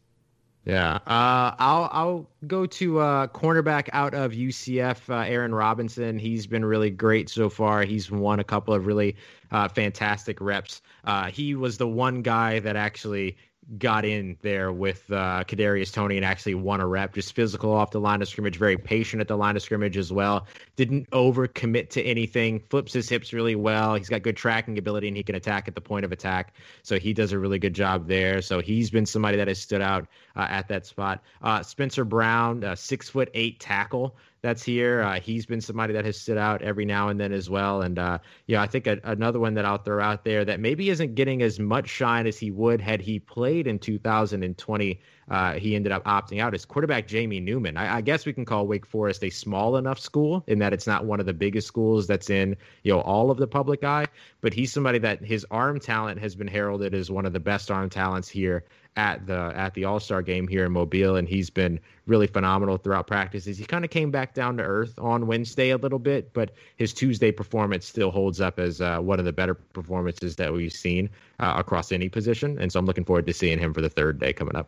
Yeah, 0.67 0.95
uh, 1.07 1.55
I'll 1.59 1.89
I'll 1.93 2.29
go 2.45 2.65
to 2.65 2.99
uh, 2.99 3.27
cornerback 3.27 3.87
out 3.93 4.13
of 4.13 4.33
UCF, 4.33 5.09
uh, 5.09 5.19
Aaron 5.19 5.55
Robinson. 5.55 6.19
He's 6.19 6.45
been 6.45 6.65
really 6.65 6.89
great 6.89 7.29
so 7.29 7.49
far. 7.49 7.83
He's 7.83 8.11
won 8.11 8.41
a 8.41 8.43
couple 8.43 8.73
of 8.73 8.85
really 8.85 9.15
uh, 9.51 9.69
fantastic 9.69 10.41
reps. 10.41 10.81
Uh, 11.05 11.27
he 11.27 11.55
was 11.55 11.77
the 11.77 11.87
one 11.87 12.21
guy 12.21 12.59
that 12.59 12.75
actually 12.75 13.37
got 13.77 14.05
in 14.05 14.37
there 14.41 14.71
with 14.71 15.11
uh, 15.11 15.43
Kadarius 15.45 15.91
Toney 15.91 16.15
and 16.15 16.25
actually 16.25 16.55
won 16.55 16.79
a 16.79 16.87
rep. 16.87 17.13
Just 17.13 17.33
physical 17.33 17.73
off 17.73 17.91
the 17.91 17.99
line 17.99 18.21
of 18.21 18.29
scrimmage, 18.29 18.57
very 18.57 18.77
patient 18.77 19.19
at 19.19 19.27
the 19.27 19.35
line 19.35 19.57
of 19.57 19.61
scrimmage 19.61 19.97
as 19.97 20.11
well. 20.11 20.47
Didn't 20.77 21.07
over 21.11 21.47
commit 21.47 21.89
to 21.91 22.01
anything. 22.03 22.61
Flips 22.69 22.93
his 22.93 23.09
hips 23.09 23.33
really 23.33 23.55
well. 23.55 23.95
He's 23.95 24.07
got 24.07 24.21
good 24.21 24.37
tracking 24.37 24.77
ability 24.77 25.09
and 25.09 25.17
he 25.17 25.23
can 25.23 25.35
attack 25.35 25.67
at 25.67 25.75
the 25.75 25.81
point 25.81 26.05
of 26.05 26.13
attack. 26.13 26.53
So 26.83 26.97
he 26.97 27.13
does 27.13 27.33
a 27.33 27.39
really 27.39 27.59
good 27.59 27.73
job 27.73 28.07
there. 28.07 28.41
So 28.41 28.61
he's 28.61 28.89
been 28.89 29.05
somebody 29.05 29.35
that 29.35 29.49
has 29.49 29.59
stood 29.59 29.81
out 29.81 30.07
at 30.45 30.67
that 30.67 30.85
spot. 30.85 31.23
Uh, 31.41 31.63
Spencer 31.63 32.05
Brown, 32.05 32.63
six 32.75 33.09
foot 33.09 33.29
eight 33.33 33.59
tackle 33.59 34.15
that's 34.41 34.63
here. 34.63 35.01
Uh, 35.01 35.19
he's 35.19 35.45
been 35.45 35.61
somebody 35.61 35.93
that 35.93 36.05
has 36.05 36.19
stood 36.19 36.37
out 36.37 36.61
every 36.61 36.85
now 36.85 37.09
and 37.09 37.19
then 37.19 37.33
as 37.33 37.49
well. 37.49 37.81
And 37.81 37.97
uh, 37.97 38.19
yeah, 38.45 38.61
I 38.61 38.67
think 38.67 38.87
a, 38.87 38.99
another 39.03 39.39
one 39.39 39.55
that 39.55 39.65
I'll 39.65 39.77
throw 39.77 40.01
out 40.01 40.23
there 40.23 40.45
that 40.45 40.59
maybe 40.59 40.89
isn't 40.89 41.15
getting 41.15 41.41
as 41.41 41.59
much 41.59 41.89
shine 41.89 42.27
as 42.27 42.37
he 42.37 42.51
would 42.51 42.79
had 42.79 43.01
he 43.01 43.19
played 43.19 43.67
in 43.67 43.79
2020. 43.79 44.99
Uh, 45.29 45.53
he 45.53 45.75
ended 45.75 45.91
up 45.91 46.05
opting 46.05 46.41
out 46.41 46.55
is 46.55 46.63
quarterback 46.63 47.07
Jamie 47.07 47.41
Newman. 47.41 47.75
I, 47.75 47.97
I, 47.97 48.01
guess 48.01 48.25
we 48.25 48.31
can 48.31 48.45
call 48.45 48.65
Wake 48.65 48.85
Forest 48.85 49.25
a 49.25 49.29
small 49.29 49.75
enough 49.75 49.99
school 49.99 50.41
in 50.47 50.59
that 50.59 50.71
it's 50.71 50.87
not 50.87 51.03
one 51.03 51.19
of 51.19 51.25
the 51.25 51.33
biggest 51.33 51.67
schools 51.67 52.07
that's 52.07 52.29
in 52.29 52.55
you 52.83 52.93
know 52.93 53.01
all 53.01 53.29
of 53.29 53.37
the 53.37 53.47
public 53.47 53.83
eye, 53.83 54.05
but 54.39 54.53
he's 54.53 54.71
somebody 54.71 54.99
that 54.99 55.21
his 55.21 55.45
arm 55.51 55.81
talent 55.81 56.21
has 56.21 56.33
been 56.33 56.47
heralded 56.47 56.93
as 56.93 57.11
one 57.11 57.25
of 57.25 57.33
the 57.33 57.41
best 57.41 57.69
arm 57.69 57.89
talents 57.89 58.29
here 58.29 58.63
at 58.97 59.25
the 59.27 59.53
at 59.55 59.73
the 59.75 59.85
All 59.85 59.99
Star 59.99 60.21
game 60.21 60.47
here 60.47 60.65
in 60.65 60.71
Mobile, 60.71 61.15
and 61.15 61.29
he's 61.29 61.49
been 61.49 61.79
really 62.07 62.27
phenomenal 62.27 62.77
throughout 62.77 63.07
practices. 63.07 63.57
He 63.57 63.63
kind 63.63 63.85
of 63.85 63.91
came 63.91 64.11
back 64.11 64.33
down 64.33 64.57
to 64.57 64.63
earth 64.63 64.97
on 64.97 65.27
Wednesday 65.27 65.69
a 65.69 65.77
little 65.77 65.99
bit, 65.99 66.33
but 66.33 66.53
his 66.75 66.93
Tuesday 66.93 67.31
performance 67.31 67.85
still 67.85 68.11
holds 68.11 68.41
up 68.41 68.59
as 68.59 68.81
uh, 68.81 68.99
one 68.99 69.19
of 69.19 69.25
the 69.25 69.31
better 69.31 69.53
performances 69.53 70.35
that 70.37 70.51
we've 70.51 70.73
seen 70.73 71.09
uh, 71.39 71.53
across 71.55 71.91
any 71.91 72.09
position. 72.09 72.57
And 72.59 72.71
so 72.71 72.79
I'm 72.79 72.85
looking 72.85 73.05
forward 73.05 73.27
to 73.27 73.33
seeing 73.33 73.59
him 73.59 73.73
for 73.73 73.81
the 73.81 73.89
third 73.89 74.19
day 74.19 74.33
coming 74.33 74.55
up. 74.55 74.67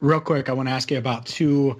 Real 0.00 0.20
quick, 0.20 0.48
I 0.48 0.52
want 0.52 0.68
to 0.68 0.72
ask 0.72 0.90
you 0.90 0.98
about 0.98 1.26
two 1.26 1.78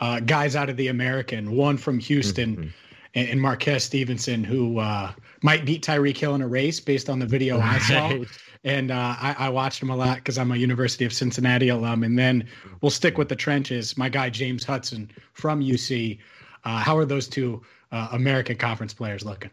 uh, 0.00 0.20
guys 0.20 0.56
out 0.56 0.70
of 0.70 0.76
the 0.76 0.88
American. 0.88 1.56
One 1.56 1.76
from 1.76 1.98
Houston. 1.98 2.56
Mm-hmm 2.56 2.68
and, 3.14 3.40
Marquez 3.40 3.84
Stevenson, 3.84 4.42
who 4.42 4.78
uh, 4.78 5.12
might 5.42 5.66
beat 5.66 5.84
Tyreek 5.84 6.16
Hill 6.16 6.34
in 6.34 6.40
a 6.40 6.48
race 6.48 6.80
based 6.80 7.10
on 7.10 7.18
the 7.18 7.26
video 7.26 7.58
right. 7.58 7.74
I 7.74 7.78
saw 7.78 8.24
and 8.64 8.90
uh, 8.90 9.16
I, 9.18 9.34
I, 9.38 9.48
watched 9.48 9.82
him 9.82 9.90
a 9.90 9.96
lot 9.96 10.16
because 10.16 10.38
I'm 10.38 10.52
a 10.52 10.56
University 10.56 11.04
of 11.04 11.12
Cincinnati 11.12 11.68
alum. 11.68 12.04
And 12.04 12.18
then 12.18 12.48
we'll 12.80 12.90
stick 12.90 13.18
with 13.18 13.28
the 13.28 13.36
trenches. 13.36 13.96
My 13.96 14.08
guy 14.08 14.30
James 14.30 14.64
Hudson 14.64 15.10
from 15.32 15.60
UC. 15.60 16.18
Uh, 16.64 16.78
how 16.78 16.96
are 16.96 17.04
those 17.04 17.26
two 17.26 17.62
uh, 17.90 18.08
American 18.12 18.56
Conference 18.56 18.94
players 18.94 19.24
looking? 19.24 19.50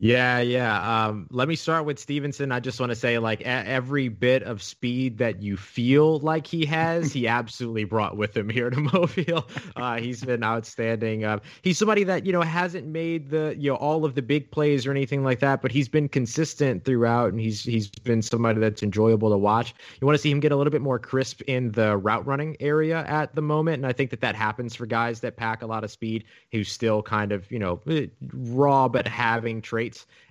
Yeah, 0.00 0.40
yeah. 0.40 1.06
Um, 1.06 1.28
let 1.30 1.48
me 1.48 1.54
start 1.54 1.86
with 1.86 1.98
Stevenson. 1.98 2.50
I 2.52 2.58
just 2.60 2.78
want 2.80 2.90
to 2.90 2.96
say, 2.96 3.18
like, 3.18 3.40
a- 3.42 3.46
every 3.46 4.08
bit 4.08 4.42
of 4.42 4.60
speed 4.62 5.16
that 5.18 5.40
you 5.40 5.56
feel 5.56 6.18
like 6.18 6.46
he 6.46 6.66
has, 6.66 7.12
he 7.12 7.26
absolutely 7.28 7.84
brought 7.84 8.16
with 8.16 8.36
him 8.36 8.48
here 8.50 8.68
to 8.70 8.80
Mobile. 8.92 9.48
Uh, 9.76 9.96
he's 9.98 10.22
been 10.22 10.42
outstanding. 10.42 11.24
Uh, 11.24 11.38
he's 11.62 11.78
somebody 11.78 12.02
that 12.04 12.26
you 12.26 12.32
know 12.32 12.42
hasn't 12.42 12.86
made 12.88 13.30
the 13.30 13.54
you 13.56 13.70
know 13.70 13.76
all 13.76 14.04
of 14.04 14.14
the 14.14 14.20
big 14.20 14.50
plays 14.50 14.84
or 14.84 14.90
anything 14.90 15.22
like 15.22 15.38
that, 15.38 15.62
but 15.62 15.70
he's 15.70 15.88
been 15.88 16.08
consistent 16.08 16.84
throughout, 16.84 17.30
and 17.32 17.40
he's 17.40 17.62
he's 17.62 17.88
been 17.88 18.20
somebody 18.20 18.60
that's 18.60 18.82
enjoyable 18.82 19.30
to 19.30 19.38
watch. 19.38 19.74
You 20.00 20.06
want 20.06 20.16
to 20.16 20.20
see 20.22 20.30
him 20.30 20.40
get 20.40 20.50
a 20.52 20.56
little 20.56 20.72
bit 20.72 20.82
more 20.82 20.98
crisp 20.98 21.40
in 21.42 21.70
the 21.72 21.96
route 21.96 22.26
running 22.26 22.56
area 22.60 23.04
at 23.06 23.34
the 23.36 23.42
moment, 23.42 23.76
and 23.76 23.86
I 23.86 23.92
think 23.92 24.10
that 24.10 24.20
that 24.20 24.34
happens 24.34 24.74
for 24.74 24.86
guys 24.86 25.20
that 25.20 25.36
pack 25.36 25.62
a 25.62 25.66
lot 25.66 25.84
of 25.84 25.90
speed, 25.90 26.24
who 26.50 26.64
still 26.64 27.00
kind 27.00 27.30
of 27.32 27.50
you 27.50 27.60
know 27.60 27.80
eh, 27.88 28.06
raw 28.32 28.88
but 28.88 29.06
having 29.06 29.62
traits 29.62 29.83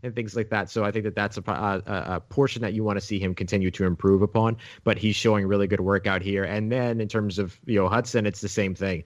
and 0.04 0.16
things 0.16 0.36
like 0.36 0.50
that. 0.50 0.70
So 0.70 0.84
I 0.84 0.92
think 0.92 1.06
that 1.06 1.16
that's 1.16 1.38
a, 1.38 1.50
uh, 1.50 1.82
a, 1.86 2.16
a 2.16 2.20
portion 2.20 2.62
that 2.62 2.74
you 2.74 2.84
want 2.84 2.98
to 3.00 3.06
see 3.06 3.20
him 3.20 3.34
continue 3.36 3.72
to 3.72 3.86
improve 3.86 4.22
upon. 4.22 4.58
But 4.84 4.98
he's 4.98 5.16
showing 5.16 5.48
really 5.48 5.68
good 5.68 5.82
work 5.82 6.08
out 6.08 6.22
here. 6.22 6.44
And 6.44 6.72
then 6.72 7.02
in 7.02 7.08
terms 7.08 7.39
of 7.39 7.60
you 7.66 7.80
know 7.80 7.89
Hudson, 7.89 8.26
it's 8.26 8.42
the 8.42 8.50
same 8.50 8.76
thing, 8.76 9.04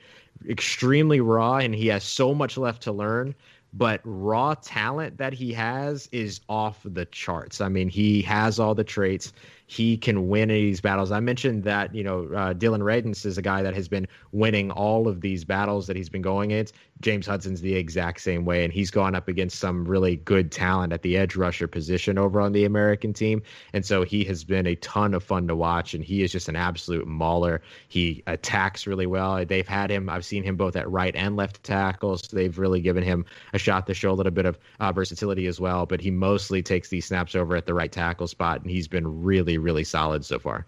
extremely 0.50 1.22
raw, 1.22 1.58
and 1.58 1.74
he 1.74 1.88
has 1.88 2.04
so 2.04 2.34
much 2.34 2.58
left 2.58 2.82
to 2.84 2.92
learn 2.92 3.36
but 3.74 4.02
raw 4.04 4.56
talent 4.56 5.18
that 5.18 5.34
he 5.34 5.54
has 5.54 6.08
is 6.12 6.42
off 6.50 6.80
the 6.84 7.06
charts. 7.06 7.62
I 7.62 7.70
mean, 7.70 7.90
he 7.90 8.22
has 8.24 8.60
all 8.60 8.74
the 8.74 8.84
traits 8.84 9.34
he 9.69 9.97
can 9.97 10.30
win 10.30 10.47
these 10.47 10.80
battles. 10.80 11.12
I 11.12 11.19
mentioned 11.19 11.65
that, 11.65 11.93
you 11.93 12.01
know, 12.01 12.30
uh, 12.34 12.53
Dillon 12.53 12.82
Radunz 12.82 13.25
is 13.25 13.38
a 13.38 13.41
guy 13.41 13.62
that 13.62 13.75
has 13.75 13.89
been 13.89 14.08
winning 14.32 14.71
all 14.71 15.10
of 15.10 15.19
these 15.19 15.43
battles 15.43 15.88
that 15.88 15.95
he's 15.97 16.08
been 16.08 16.21
going 16.21 16.53
against. 16.53 16.73
James 17.01 17.27
Hudson's 17.27 17.60
the 17.60 17.75
exact 17.75 18.21
same 18.21 18.45
way, 18.45 18.63
and 18.63 18.73
he's 18.73 18.89
gone 18.89 19.13
up 19.13 19.27
against 19.27 19.60
some 19.60 19.86
really 19.86 20.15
good 20.15 20.51
talent 20.51 20.93
at 20.93 21.01
the 21.01 21.17
edge 21.17 21.36
rusher 21.36 21.67
position 21.67 22.17
over 22.17 22.39
on 22.39 22.53
the 22.53 22.63
American 22.63 23.12
team. 23.12 23.43
And 23.73 23.86
so 23.86 24.03
he 24.03 24.23
has 24.23 24.45
been 24.45 24.65
a 24.65 24.75
ton 24.77 25.13
of 25.13 25.21
fun 25.21 25.47
to 25.49 25.56
watch, 25.56 25.93
and 25.93 26.03
he 26.03 26.23
is 26.23 26.32
just 26.32 26.47
an 26.47 26.56
absolute 26.56 27.06
mauler. 27.06 27.62
He 27.89 28.23
attacks 28.25 28.88
really 28.88 29.06
well. 29.06 29.45
They've 29.45 29.67
had 29.67 29.91
him, 29.91 30.10
I've 30.10 30.25
seen 30.25 30.43
him 30.43 30.56
both 30.56 30.77
at 30.77 30.89
right 30.89 31.15
and 31.15 31.36
left 31.36 31.62
tackles. 31.63 32.27
So 32.27 32.36
they've 32.36 32.58
really 32.58 32.80
given 32.80 33.03
him 33.03 33.25
a 33.53 33.60
shot 33.60 33.86
to 33.88 33.93
show 33.93 34.12
a 34.12 34.13
little 34.13 34.32
bit 34.32 34.45
of 34.45 34.58
uh, 34.80 34.93
versatility 34.93 35.45
as 35.45 35.60
well, 35.60 35.86
but 35.86 35.99
he 35.99 36.10
mostly 36.10 36.63
takes 36.63 36.88
these 36.89 37.06
snaps 37.06 37.36
over 37.36 37.56
at 37.58 37.65
the 37.65 37.73
right 37.73 37.91
tackle 37.91 38.27
spot, 38.27 38.62
and 38.62 38.71
he's 38.71 38.88
been 38.88 39.23
really 39.23 39.57
really, 39.58 39.84
solid 39.84 40.26
so 40.26 40.39
far. 40.39 40.65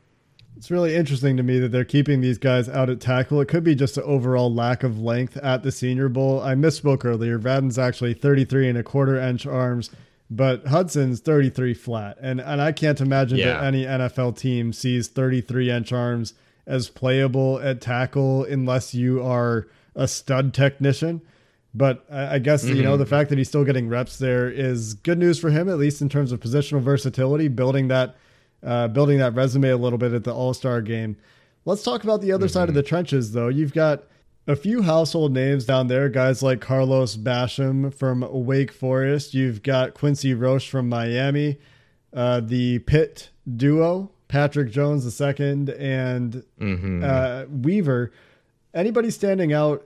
It's 0.60 0.70
really 0.70 0.94
interesting 0.94 1.38
to 1.38 1.44
me 1.44 1.58
that 1.60 1.70
they're 1.70 1.86
keeping 1.86 2.20
these 2.20 2.38
guys 2.38 2.68
out 2.68 2.90
at 2.90 3.00
tackle. 3.00 3.40
It 3.40 3.48
could 3.48 3.64
be 3.64 3.76
just 3.76 3.98
an 3.98 4.04
overall 4.04 4.54
lack 4.54 4.84
of 4.84 5.00
length 5.00 5.38
at 5.38 5.64
the 5.64 5.72
Senior 5.72 6.10
Bowl. 6.10 6.42
I 6.42 6.54
misspoke 6.54 7.06
earlier. 7.06 7.38
Vaden's 7.40 7.80
actually 7.80 8.14
33 8.14 8.68
and 8.68 8.78
a 8.78 8.84
quarter 8.84 9.18
inch 9.18 9.46
arms, 9.46 9.90
but 10.30 10.68
Hudson's 10.68 11.22
33 11.22 11.74
flat. 11.74 12.18
And 12.20 12.42
and 12.42 12.62
I 12.62 12.74
can't 12.74 13.00
imagine 13.00 13.38
yeah. 13.38 13.54
that 13.54 13.64
any 13.64 13.86
NFL 13.86 14.38
team 14.38 14.74
sees 14.74 15.08
33 15.08 15.72
inch 15.72 15.94
arms 15.94 16.34
as 16.68 16.90
playable 16.90 17.60
at 17.60 17.80
tackle 17.80 18.44
unless 18.44 18.94
you 18.94 19.24
are 19.24 19.68
a 19.96 20.10
stud 20.10 20.54
technician. 20.54 21.22
But 21.74 22.06
I 22.12 22.40
guess 22.40 22.66
mm-hmm. 22.66 22.76
you 22.76 22.84
know 22.84 22.92
mm-hmm. 22.92 23.00
the 23.00 23.06
fact 23.06 23.30
that 23.30 23.38
he's 23.38 23.48
still 23.48 23.64
getting 23.64 23.88
reps 23.88 24.18
there 24.18 24.50
is 24.50 24.96
good 24.96 25.20
news 25.20 25.40
for 25.40 25.52
him, 25.52 25.70
at 25.70 25.78
least 25.78 26.02
in 26.02 26.10
terms 26.10 26.32
of 26.32 26.42
positional 26.42 26.82
versatility, 26.82 27.48
building 27.48 27.88
that 27.88 28.18
uh, 28.64 28.88
building 28.88 29.20
that 29.20 29.36
resume 29.36 29.70
a 29.70 29.78
little 29.78 29.98
bit 30.00 30.14
at 30.14 30.24
the 30.24 30.34
All 30.34 30.54
Star 30.54 30.82
game. 30.82 31.18
Let's 31.66 31.84
talk 31.84 32.04
about 32.04 32.22
the 32.22 32.32
other 32.32 32.48
mm-hmm. 32.48 32.54
side 32.54 32.70
of 32.70 32.76
the 32.76 32.84
trenches, 32.84 33.32
though. 33.34 33.48
You've 33.48 33.74
got 33.74 34.04
a 34.48 34.56
few 34.56 34.82
household 34.82 35.32
names 35.34 35.66
down 35.66 35.88
there, 35.88 36.10
guys 36.10 36.42
like 36.42 36.62
Carlos 36.62 37.16
Basham 37.16 37.94
from 37.94 38.28
Wake 38.32 38.72
Forest. 38.72 39.34
You've 39.34 39.62
got 39.62 39.94
Quincy 39.94 40.34
Roche 40.34 40.70
from 40.70 40.90
Miami, 40.90 41.60
uh, 42.14 42.40
the 42.40 42.80
Pitt 42.80 43.30
duo, 43.56 44.12
Patrick 44.28 44.72
Jones 44.72 45.22
II 45.22 45.30
and 45.78 46.44
mm-hmm. 46.60 47.04
uh, 47.04 47.46
Weaver. 47.46 48.12
Anybody 48.74 49.12
standing 49.12 49.54
out 49.54 49.86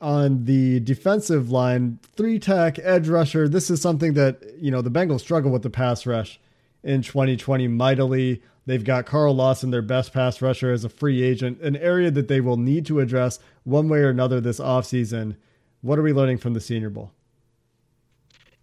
on 0.00 0.44
the 0.44 0.80
defensive 0.80 1.50
line, 1.50 1.98
three 2.16 2.38
tech 2.38 2.78
edge 2.80 3.08
rusher? 3.08 3.48
This 3.48 3.70
is 3.70 3.80
something 3.80 4.14
that 4.14 4.42
you 4.58 4.70
know 4.70 4.82
the 4.82 4.90
Bengals 4.90 5.20
struggle 5.20 5.50
with 5.50 5.62
the 5.62 5.70
pass 5.70 6.04
rush 6.06 6.38
in 6.84 7.02
2020 7.02 7.66
mightily. 7.68 8.42
They've 8.66 8.84
got 8.84 9.06
Carl 9.06 9.34
Lawson, 9.34 9.70
their 9.70 9.82
best 9.82 10.12
pass 10.12 10.40
rusher, 10.40 10.72
as 10.72 10.84
a 10.84 10.88
free 10.88 11.22
agent, 11.22 11.60
an 11.60 11.76
area 11.76 12.10
that 12.10 12.28
they 12.28 12.40
will 12.40 12.56
need 12.56 12.86
to 12.86 13.00
address 13.00 13.38
one 13.64 13.88
way 13.88 13.98
or 13.98 14.08
another 14.08 14.40
this 14.40 14.60
offseason. 14.60 15.36
What 15.82 15.98
are 15.98 16.02
we 16.02 16.12
learning 16.12 16.38
from 16.38 16.54
the 16.54 16.60
Senior 16.60 16.90
Bowl? 16.90 17.10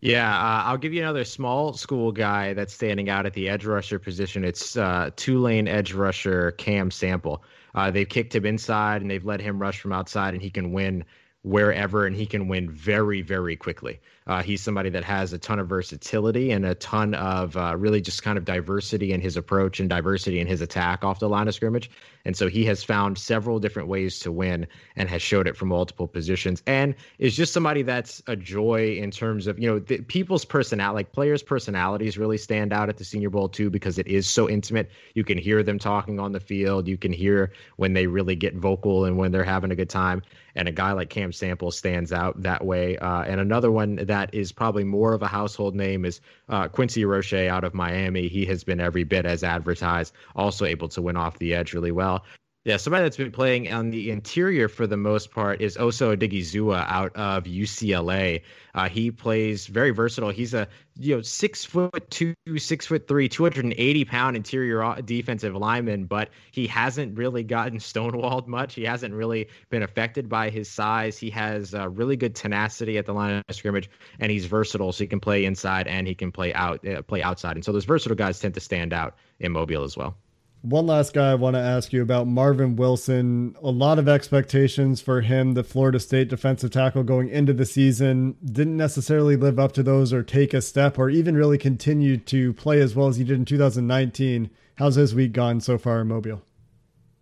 Yeah, 0.02 0.36
uh, 0.36 0.64
I'll 0.64 0.78
give 0.78 0.94
you 0.94 1.02
another 1.02 1.24
small 1.24 1.74
school 1.74 2.12
guy 2.12 2.54
that's 2.54 2.74
standing 2.74 3.10
out 3.10 3.28
at 3.28 3.34
the 3.34 3.48
edge 3.48 3.66
rusher 3.66 4.00
position. 4.00 4.44
It's 4.44 4.76
uh, 4.76 5.12
Tulane 5.16 5.68
edge 5.68 5.94
rusher 5.94 6.54
Cam 6.54 6.90
Sample. 6.90 7.44
Uh, 7.76 7.92
they've 7.92 8.10
kicked 8.10 8.34
him 8.34 8.46
inside 8.48 9.04
and 9.04 9.12
they've 9.12 9.24
let 9.24 9.40
him 9.40 9.60
rush 9.60 9.80
from 9.80 9.94
outside, 9.94 10.34
and 10.34 10.42
he 10.42 10.50
can 10.50 10.72
win 10.72 11.06
wherever 11.44 12.06
and 12.06 12.16
he 12.16 12.26
can 12.26 12.48
win 12.48 12.70
very, 12.70 13.22
very 13.22 13.56
quickly. 13.56 14.00
Uh, 14.28 14.44
he's 14.44 14.62
somebody 14.62 14.90
that 14.90 15.04
has 15.04 15.34
a 15.34 15.40
ton 15.40 15.58
of 15.58 15.68
versatility 15.68 16.52
and 16.52 16.64
a 16.64 16.76
ton 16.76 17.16
of 17.16 17.58
uh, 17.58 17.76
really 17.76 18.00
just 18.00 18.22
kind 18.22 18.38
of 18.38 18.46
diversity 18.46 19.12
in 19.12 19.20
his 19.20 19.36
approach 19.36 19.80
and 19.80 19.90
diversity 19.90 20.40
in 20.40 20.46
his 20.46 20.62
attack 20.62 21.04
off 21.04 21.20
the 21.20 21.28
line 21.28 21.48
of 21.48 21.56
scrimmage. 21.56 21.90
And 22.24 22.38
so 22.38 22.48
he 22.48 22.64
has 22.66 22.84
found 22.84 23.18
several 23.18 23.60
different 23.60 23.90
ways 23.90 24.20
to 24.20 24.32
win 24.32 24.68
and 24.96 25.10
has 25.10 25.24
showed 25.24 25.48
it 25.48 25.58
from 25.58 25.70
multiple 25.70 26.08
positions 26.08 26.62
and 26.68 26.94
is 27.18 27.36
just 27.36 27.52
somebody 27.52 27.82
that's 27.82 28.22
a 28.28 28.36
joy 28.36 28.96
in 28.98 29.10
terms 29.10 29.48
of, 29.48 29.58
you 29.58 29.68
know, 29.68 29.80
the, 29.80 30.02
people's 30.02 30.46
personality, 30.46 30.96
like 30.96 31.12
players' 31.12 31.42
personalities 31.42 32.20
really 32.20 32.38
stand 32.38 32.72
out 32.72 32.90
at 32.90 32.98
the 32.98 33.04
Senior 33.04 33.32
Bowl 33.32 33.50
too 33.50 33.72
because 33.72 33.98
it 33.98 34.08
is 34.08 34.28
so 34.28 34.48
intimate. 34.48 34.92
You 35.16 35.24
can 35.24 35.40
hear 35.40 35.64
them 35.64 35.80
talking 35.80 36.20
on 36.20 36.32
the 36.32 36.40
field. 36.40 36.88
You 36.88 36.98
can 36.98 37.12
hear 37.12 37.54
when 37.78 37.94
they 37.94 38.06
really 38.06 38.36
get 38.36 38.56
vocal 38.56 39.06
and 39.06 39.18
when 39.18 39.32
they're 39.32 39.44
having 39.44 39.72
a 39.72 39.76
good 39.76 39.90
time. 39.90 40.22
And 40.56 40.68
a 40.68 40.72
guy 40.72 40.92
like 40.92 41.10
Cam 41.10 41.32
Sample 41.32 41.72
stands 41.72 42.12
out 42.12 42.42
that 42.44 42.66
way. 42.66 42.98
Uh, 42.98 43.22
and 43.22 43.40
another 43.40 43.72
one 43.72 43.96
that 43.96 44.34
is 44.34 44.52
probably 44.52 44.84
more 44.84 45.14
of 45.14 45.22
a 45.22 45.28
household 45.28 45.76
name 45.76 46.06
is 46.06 46.22
uh, 46.50 46.68
Quincy 46.68 47.06
Roche 47.06 47.34
out 47.34 47.64
of 47.64 47.74
Miami. 47.74 48.28
He 48.28 48.46
has 48.46 48.64
been 48.64 48.80
every 48.80 49.04
bit 49.04 49.26
as 49.26 49.44
advertised, 49.44 50.14
also 50.36 50.66
able 50.66 50.90
to 50.90 51.02
win 51.02 51.18
off 51.18 51.38
the 51.40 51.54
edge 51.54 51.74
really 51.74 51.92
well. 51.92 52.24
Yeah, 52.63 52.78
somebody 52.78 53.06
that's 53.06 53.17
been 53.17 53.32
playing 53.32 53.74
on 53.74 53.89
the 53.89 54.12
interior 54.12 54.67
for 54.67 54.86
the 54.86 54.95
most 54.95 55.32
part 55.32 55.63
is 55.63 55.78
Osa 55.78 56.15
Odighizuwa 56.15 56.86
out 56.88 57.15
of 57.15 57.45
UCLA. 57.45 58.43
Uh, 58.76 58.88
he 58.88 59.10
plays 59.10 59.65
very 59.65 59.89
versatile. 59.89 60.30
He's 60.30 60.54
a 60.54 60.67
you 60.95 61.15
know 61.15 61.24
six 61.24 61.65
foot 61.65 62.08
two, 62.12 62.36
six 62.58 62.86
foot 62.86 63.08
three, 63.08 63.28
two 63.28 63.41
hundred 63.41 63.65
and 63.65 63.74
eighty 63.80 64.06
pound 64.06 64.36
interior 64.36 65.02
defensive 65.02 65.56
lineman, 65.56 66.06
but 66.06 66.30
he 66.52 66.67
hasn't 66.67 67.17
really 67.17 67.41
gotten 67.41 67.80
stonewalled 67.80 68.45
much. 68.45 68.76
He 68.76 68.84
hasn't 68.84 69.15
really 69.15 69.47
been 69.71 69.82
affected 69.82 70.30
by 70.30 70.52
his 70.52 70.69
size. 70.69 71.17
He 71.17 71.32
has 71.32 71.74
uh, 71.74 71.89
really 71.89 72.15
good 72.15 72.36
tenacity 72.36 73.00
at 73.00 73.08
the 73.08 73.13
line 73.13 73.41
of 73.50 73.56
scrimmage, 73.56 73.89
and 74.19 74.32
he's 74.32 74.45
versatile, 74.45 74.91
so 74.91 75.04
he 75.04 75.08
can 75.08 75.19
play 75.19 75.45
inside 75.45 75.88
and 75.88 76.06
he 76.06 76.13
can 76.13 76.32
play 76.32 76.54
out, 76.54 76.88
uh, 76.88 77.02
play 77.02 77.24
outside. 77.24 77.56
And 77.56 77.65
so 77.65 77.71
those 77.71 77.86
versatile 77.86 78.15
guys 78.15 78.39
tend 78.39 78.54
to 78.54 78.60
stand 78.60 78.93
out 78.93 79.15
in 79.39 79.52
Mobile 79.52 79.84
as 79.84 79.97
well. 79.97 80.15
One 80.63 80.86
last 80.86 81.13
guy 81.13 81.32
I 81.32 81.36
want 81.36 81.56
to 81.56 81.60
ask 81.60 81.91
you 81.91 82.04
about 82.04 82.28
Marvin 82.28 82.76
Wilson. 82.76 83.56
A 83.63 83.71
lot 83.71 83.97
of 83.97 84.08
expectations 84.08 85.02
for 85.02 85.21
him, 85.21 85.56
the 85.56 85.63
Florida 85.63 86.00
State 86.00 86.28
defensive 86.30 86.69
tackle 86.69 87.02
going 87.02 87.30
into 87.30 87.52
the 87.52 87.65
season. 87.65 88.36
Didn't 88.45 88.78
necessarily 88.78 89.36
live 89.36 89.58
up 89.58 89.71
to 89.71 89.82
those 89.82 90.13
or 90.13 90.21
take 90.21 90.54
a 90.54 90.62
step 90.62 91.00
or 91.00 91.10
even 91.10 91.36
really 91.36 91.58
continue 91.58 92.15
to 92.17 92.54
play 92.54 92.80
as 92.80 92.95
well 92.95 93.08
as 93.08 93.17
he 93.17 93.24
did 93.24 93.39
in 93.39 93.45
2019. 93.45 94.52
How's 94.76 94.95
his 94.95 95.15
week 95.15 95.34
gone 95.34 95.62
so 95.62 95.80
far 95.80 96.02
in 96.02 96.10
Mobile? 96.10 96.43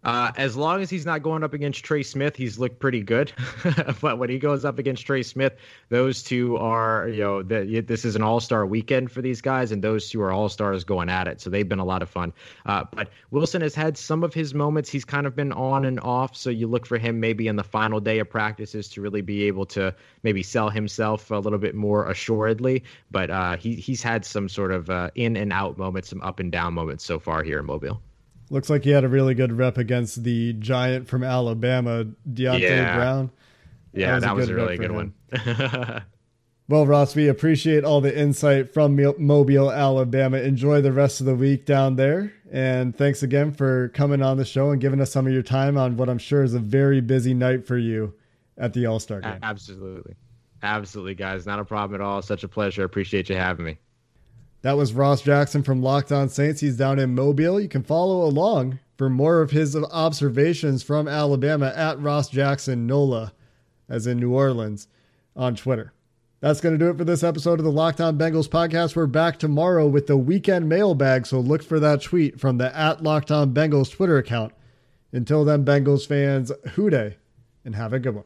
Uh, 0.04 0.32
as 0.38 0.56
long 0.56 0.82
as 0.82 0.90
he's 0.90 1.06
not 1.06 1.22
going 1.22 1.44
up 1.44 1.54
against 1.54 1.84
Trey 1.84 2.04
Smith, 2.04 2.36
he's 2.36 2.58
looked 2.58 2.80
pretty 2.80 3.02
good. 3.02 3.34
but 4.02 4.18
when 4.18 4.30
he 4.30 4.40
goes 4.40 4.64
up 4.64 4.80
against 4.80 5.06
Trey 5.06 5.24
Smith, 5.24 5.58
those 5.90 6.24
two 6.24 6.56
are, 6.58 7.10
you 7.10 7.20
know, 7.20 7.44
the, 7.44 7.82
this 7.82 8.06
is 8.06 8.16
an 8.16 8.22
all 8.22 8.40
star 8.40 8.66
weekend 8.66 9.12
for 9.12 9.22
these 9.22 9.42
guys, 9.42 9.72
and 9.74 9.84
those 9.84 10.10
two 10.10 10.22
are 10.22 10.32
all 10.32 10.48
stars 10.48 10.86
going 10.86 11.10
at 11.10 11.28
it. 11.28 11.42
So 11.42 11.50
they've 11.50 11.68
been 11.68 11.80
a 11.80 11.86
lot 11.86 12.02
of 12.02 12.10
fun. 12.10 12.32
Uh, 12.66 12.86
but 12.92 13.10
Wilson 13.32 13.62
has 13.62 13.76
had 13.76 13.98
some 13.98 14.24
of 14.24 14.34
his 14.34 14.54
moments. 14.54 14.90
He's 14.90 15.06
kind 15.06 15.28
of 15.28 15.36
been 15.36 15.52
on 15.52 15.84
and 15.84 16.00
off. 16.00 16.36
So 16.36 16.50
you 16.50 16.68
look 16.68 16.86
for 16.86 16.98
him 16.98 17.20
maybe 17.20 17.48
in 17.48 17.58
the 17.58 17.64
final 17.64 18.00
day 18.00 18.20
of 18.20 18.30
practices 18.30 18.88
to 18.90 19.02
really 19.02 19.22
be 19.22 19.44
able 19.44 19.66
to 19.68 19.94
maybe 20.24 20.44
sell 20.44 20.70
himself 20.70 21.30
a 21.30 21.36
little 21.36 21.60
bit 21.60 21.76
more 21.76 22.10
assuredly. 22.10 22.84
But 23.12 23.30
uh, 23.30 23.58
he, 23.58 23.76
he's 23.76 24.02
had 24.02 24.24
some 24.24 24.48
sort 24.48 24.72
of 24.72 24.90
uh, 24.90 25.10
in 25.16 25.36
and 25.36 25.52
out 25.52 25.78
moments, 25.78 26.10
some 26.10 26.22
up 26.22 26.40
and 26.40 26.52
down 26.52 26.74
moments 26.74 27.04
so 27.04 27.20
far 27.20 27.44
here 27.44 27.60
in 27.60 27.66
Mobile. 27.66 28.02
Looks 28.50 28.70
like 28.70 28.84
he 28.84 28.90
had 28.90 29.04
a 29.04 29.08
really 29.08 29.36
good 29.36 29.52
rep 29.52 29.78
against 29.78 30.24
the 30.24 30.54
giant 30.54 31.08
from 31.08 31.24
Alabama, 31.24 32.06
Deonte 32.28 32.62
yeah. 32.62 32.96
Brown. 32.96 33.32
Yeah, 33.94 34.20
that 34.20 34.36
was 34.36 34.50
a, 34.50 34.54
that 34.54 34.58
was 34.58 34.72
a 34.72 34.74
really 34.74 34.78
good 34.78 34.92
one. 34.92 35.14
well, 36.68 36.86
Ross, 36.86 37.16
we 37.16 37.28
appreciate 37.28 37.84
all 37.84 38.02
the 38.02 38.18
insight 38.18 38.74
from 38.74 39.00
Mobile, 39.18 39.72
Alabama. 39.72 40.38
Enjoy 40.38 40.82
the 40.82 40.92
rest 40.92 41.20
of 41.20 41.28
the 41.28 41.36
week 41.36 41.66
down 41.66 41.96
there. 41.96 42.34
And 42.52 42.98
thanks 42.98 43.22
again 43.22 43.52
for 43.52 43.90
coming 43.90 44.24
on 44.24 44.38
the 44.38 44.46
show 44.46 44.72
and 44.72 44.82
giving 44.82 45.00
us 45.02 45.12
some 45.12 45.28
of 45.28 45.34
your 45.34 45.44
time 45.44 45.78
on 45.78 45.98
what 45.98 46.10
I'm 46.10 46.18
sure 46.18 46.44
is 46.44 46.54
a 46.56 46.60
very 46.60 47.02
busy 47.02 47.34
night 47.34 47.68
for 47.68 47.78
you 47.78 48.14
at 48.58 48.74
the 48.74 48.88
All 48.88 49.00
Star 49.00 49.22
game. 49.22 49.40
Absolutely. 49.44 50.16
Absolutely, 50.62 51.16
guys. 51.16 51.46
Not 51.46 51.60
a 51.60 51.66
problem 51.66 52.02
at 52.02 52.06
all. 52.06 52.22
Such 52.22 52.44
a 52.44 52.48
pleasure. 52.48 52.84
Appreciate 52.84 53.30
you 53.30 53.36
having 53.36 53.66
me. 53.66 53.78
That 54.62 54.76
was 54.76 54.91
Ross 54.93 55.22
Jackson 55.22 55.63
from 55.63 55.82
Locked 55.82 56.12
On 56.12 56.28
Saints. 56.28 56.60
He's 56.60 56.76
down 56.76 57.00
in 57.00 57.15
Mobile. 57.15 57.62
You 57.62 57.69
can 57.69 57.84
follow 57.84 58.26
along 58.26 58.80
for 58.98 59.10
more 59.10 59.41
of 59.41 59.52
his 59.52 59.74
observations 59.74 60.84
from 60.84 61.08
Alabama 61.08 61.72
at 61.74 62.00
Ross 62.02 62.28
Jackson 62.28 62.86
NOLA, 62.86 63.32
as 63.88 64.06
in 64.06 64.19
New 64.19 64.34
Orleans, 64.34 64.89
on 65.34 65.56
Twitter. 65.56 65.93
That's 66.41 66.60
going 66.60 66.78
to 66.78 66.84
do 66.84 66.89
it 66.89 66.98
for 66.98 67.06
this 67.06 67.24
episode 67.24 67.60
of 67.60 67.65
the 67.65 67.72
Locked 67.72 68.02
On 68.02 68.17
Bengals 68.17 68.50
podcast. 68.50 68.98
We're 68.98 69.08
back 69.08 69.39
tomorrow 69.39 69.88
with 69.88 70.08
the 70.08 70.17
weekend 70.17 70.67
mailbag, 70.67 71.26
so 71.26 71.39
look 71.39 71.63
for 71.63 71.80
that 71.80 72.02
tweet 72.02 72.38
from 72.38 72.58
the 72.58 72.76
at 72.76 73.02
Locked 73.02 73.32
On 73.32 73.54
Bengals 73.54 73.91
Twitter 73.91 74.17
account. 74.17 74.54
Until 75.13 75.45
then, 75.45 75.63
Bengals 75.63 76.06
fans, 76.06 76.52
Who 76.74 76.89
Dey, 76.89 77.15
and 77.63 77.76
have 77.76 77.93
a 77.93 78.00
good 78.00 78.15
one. 78.15 78.26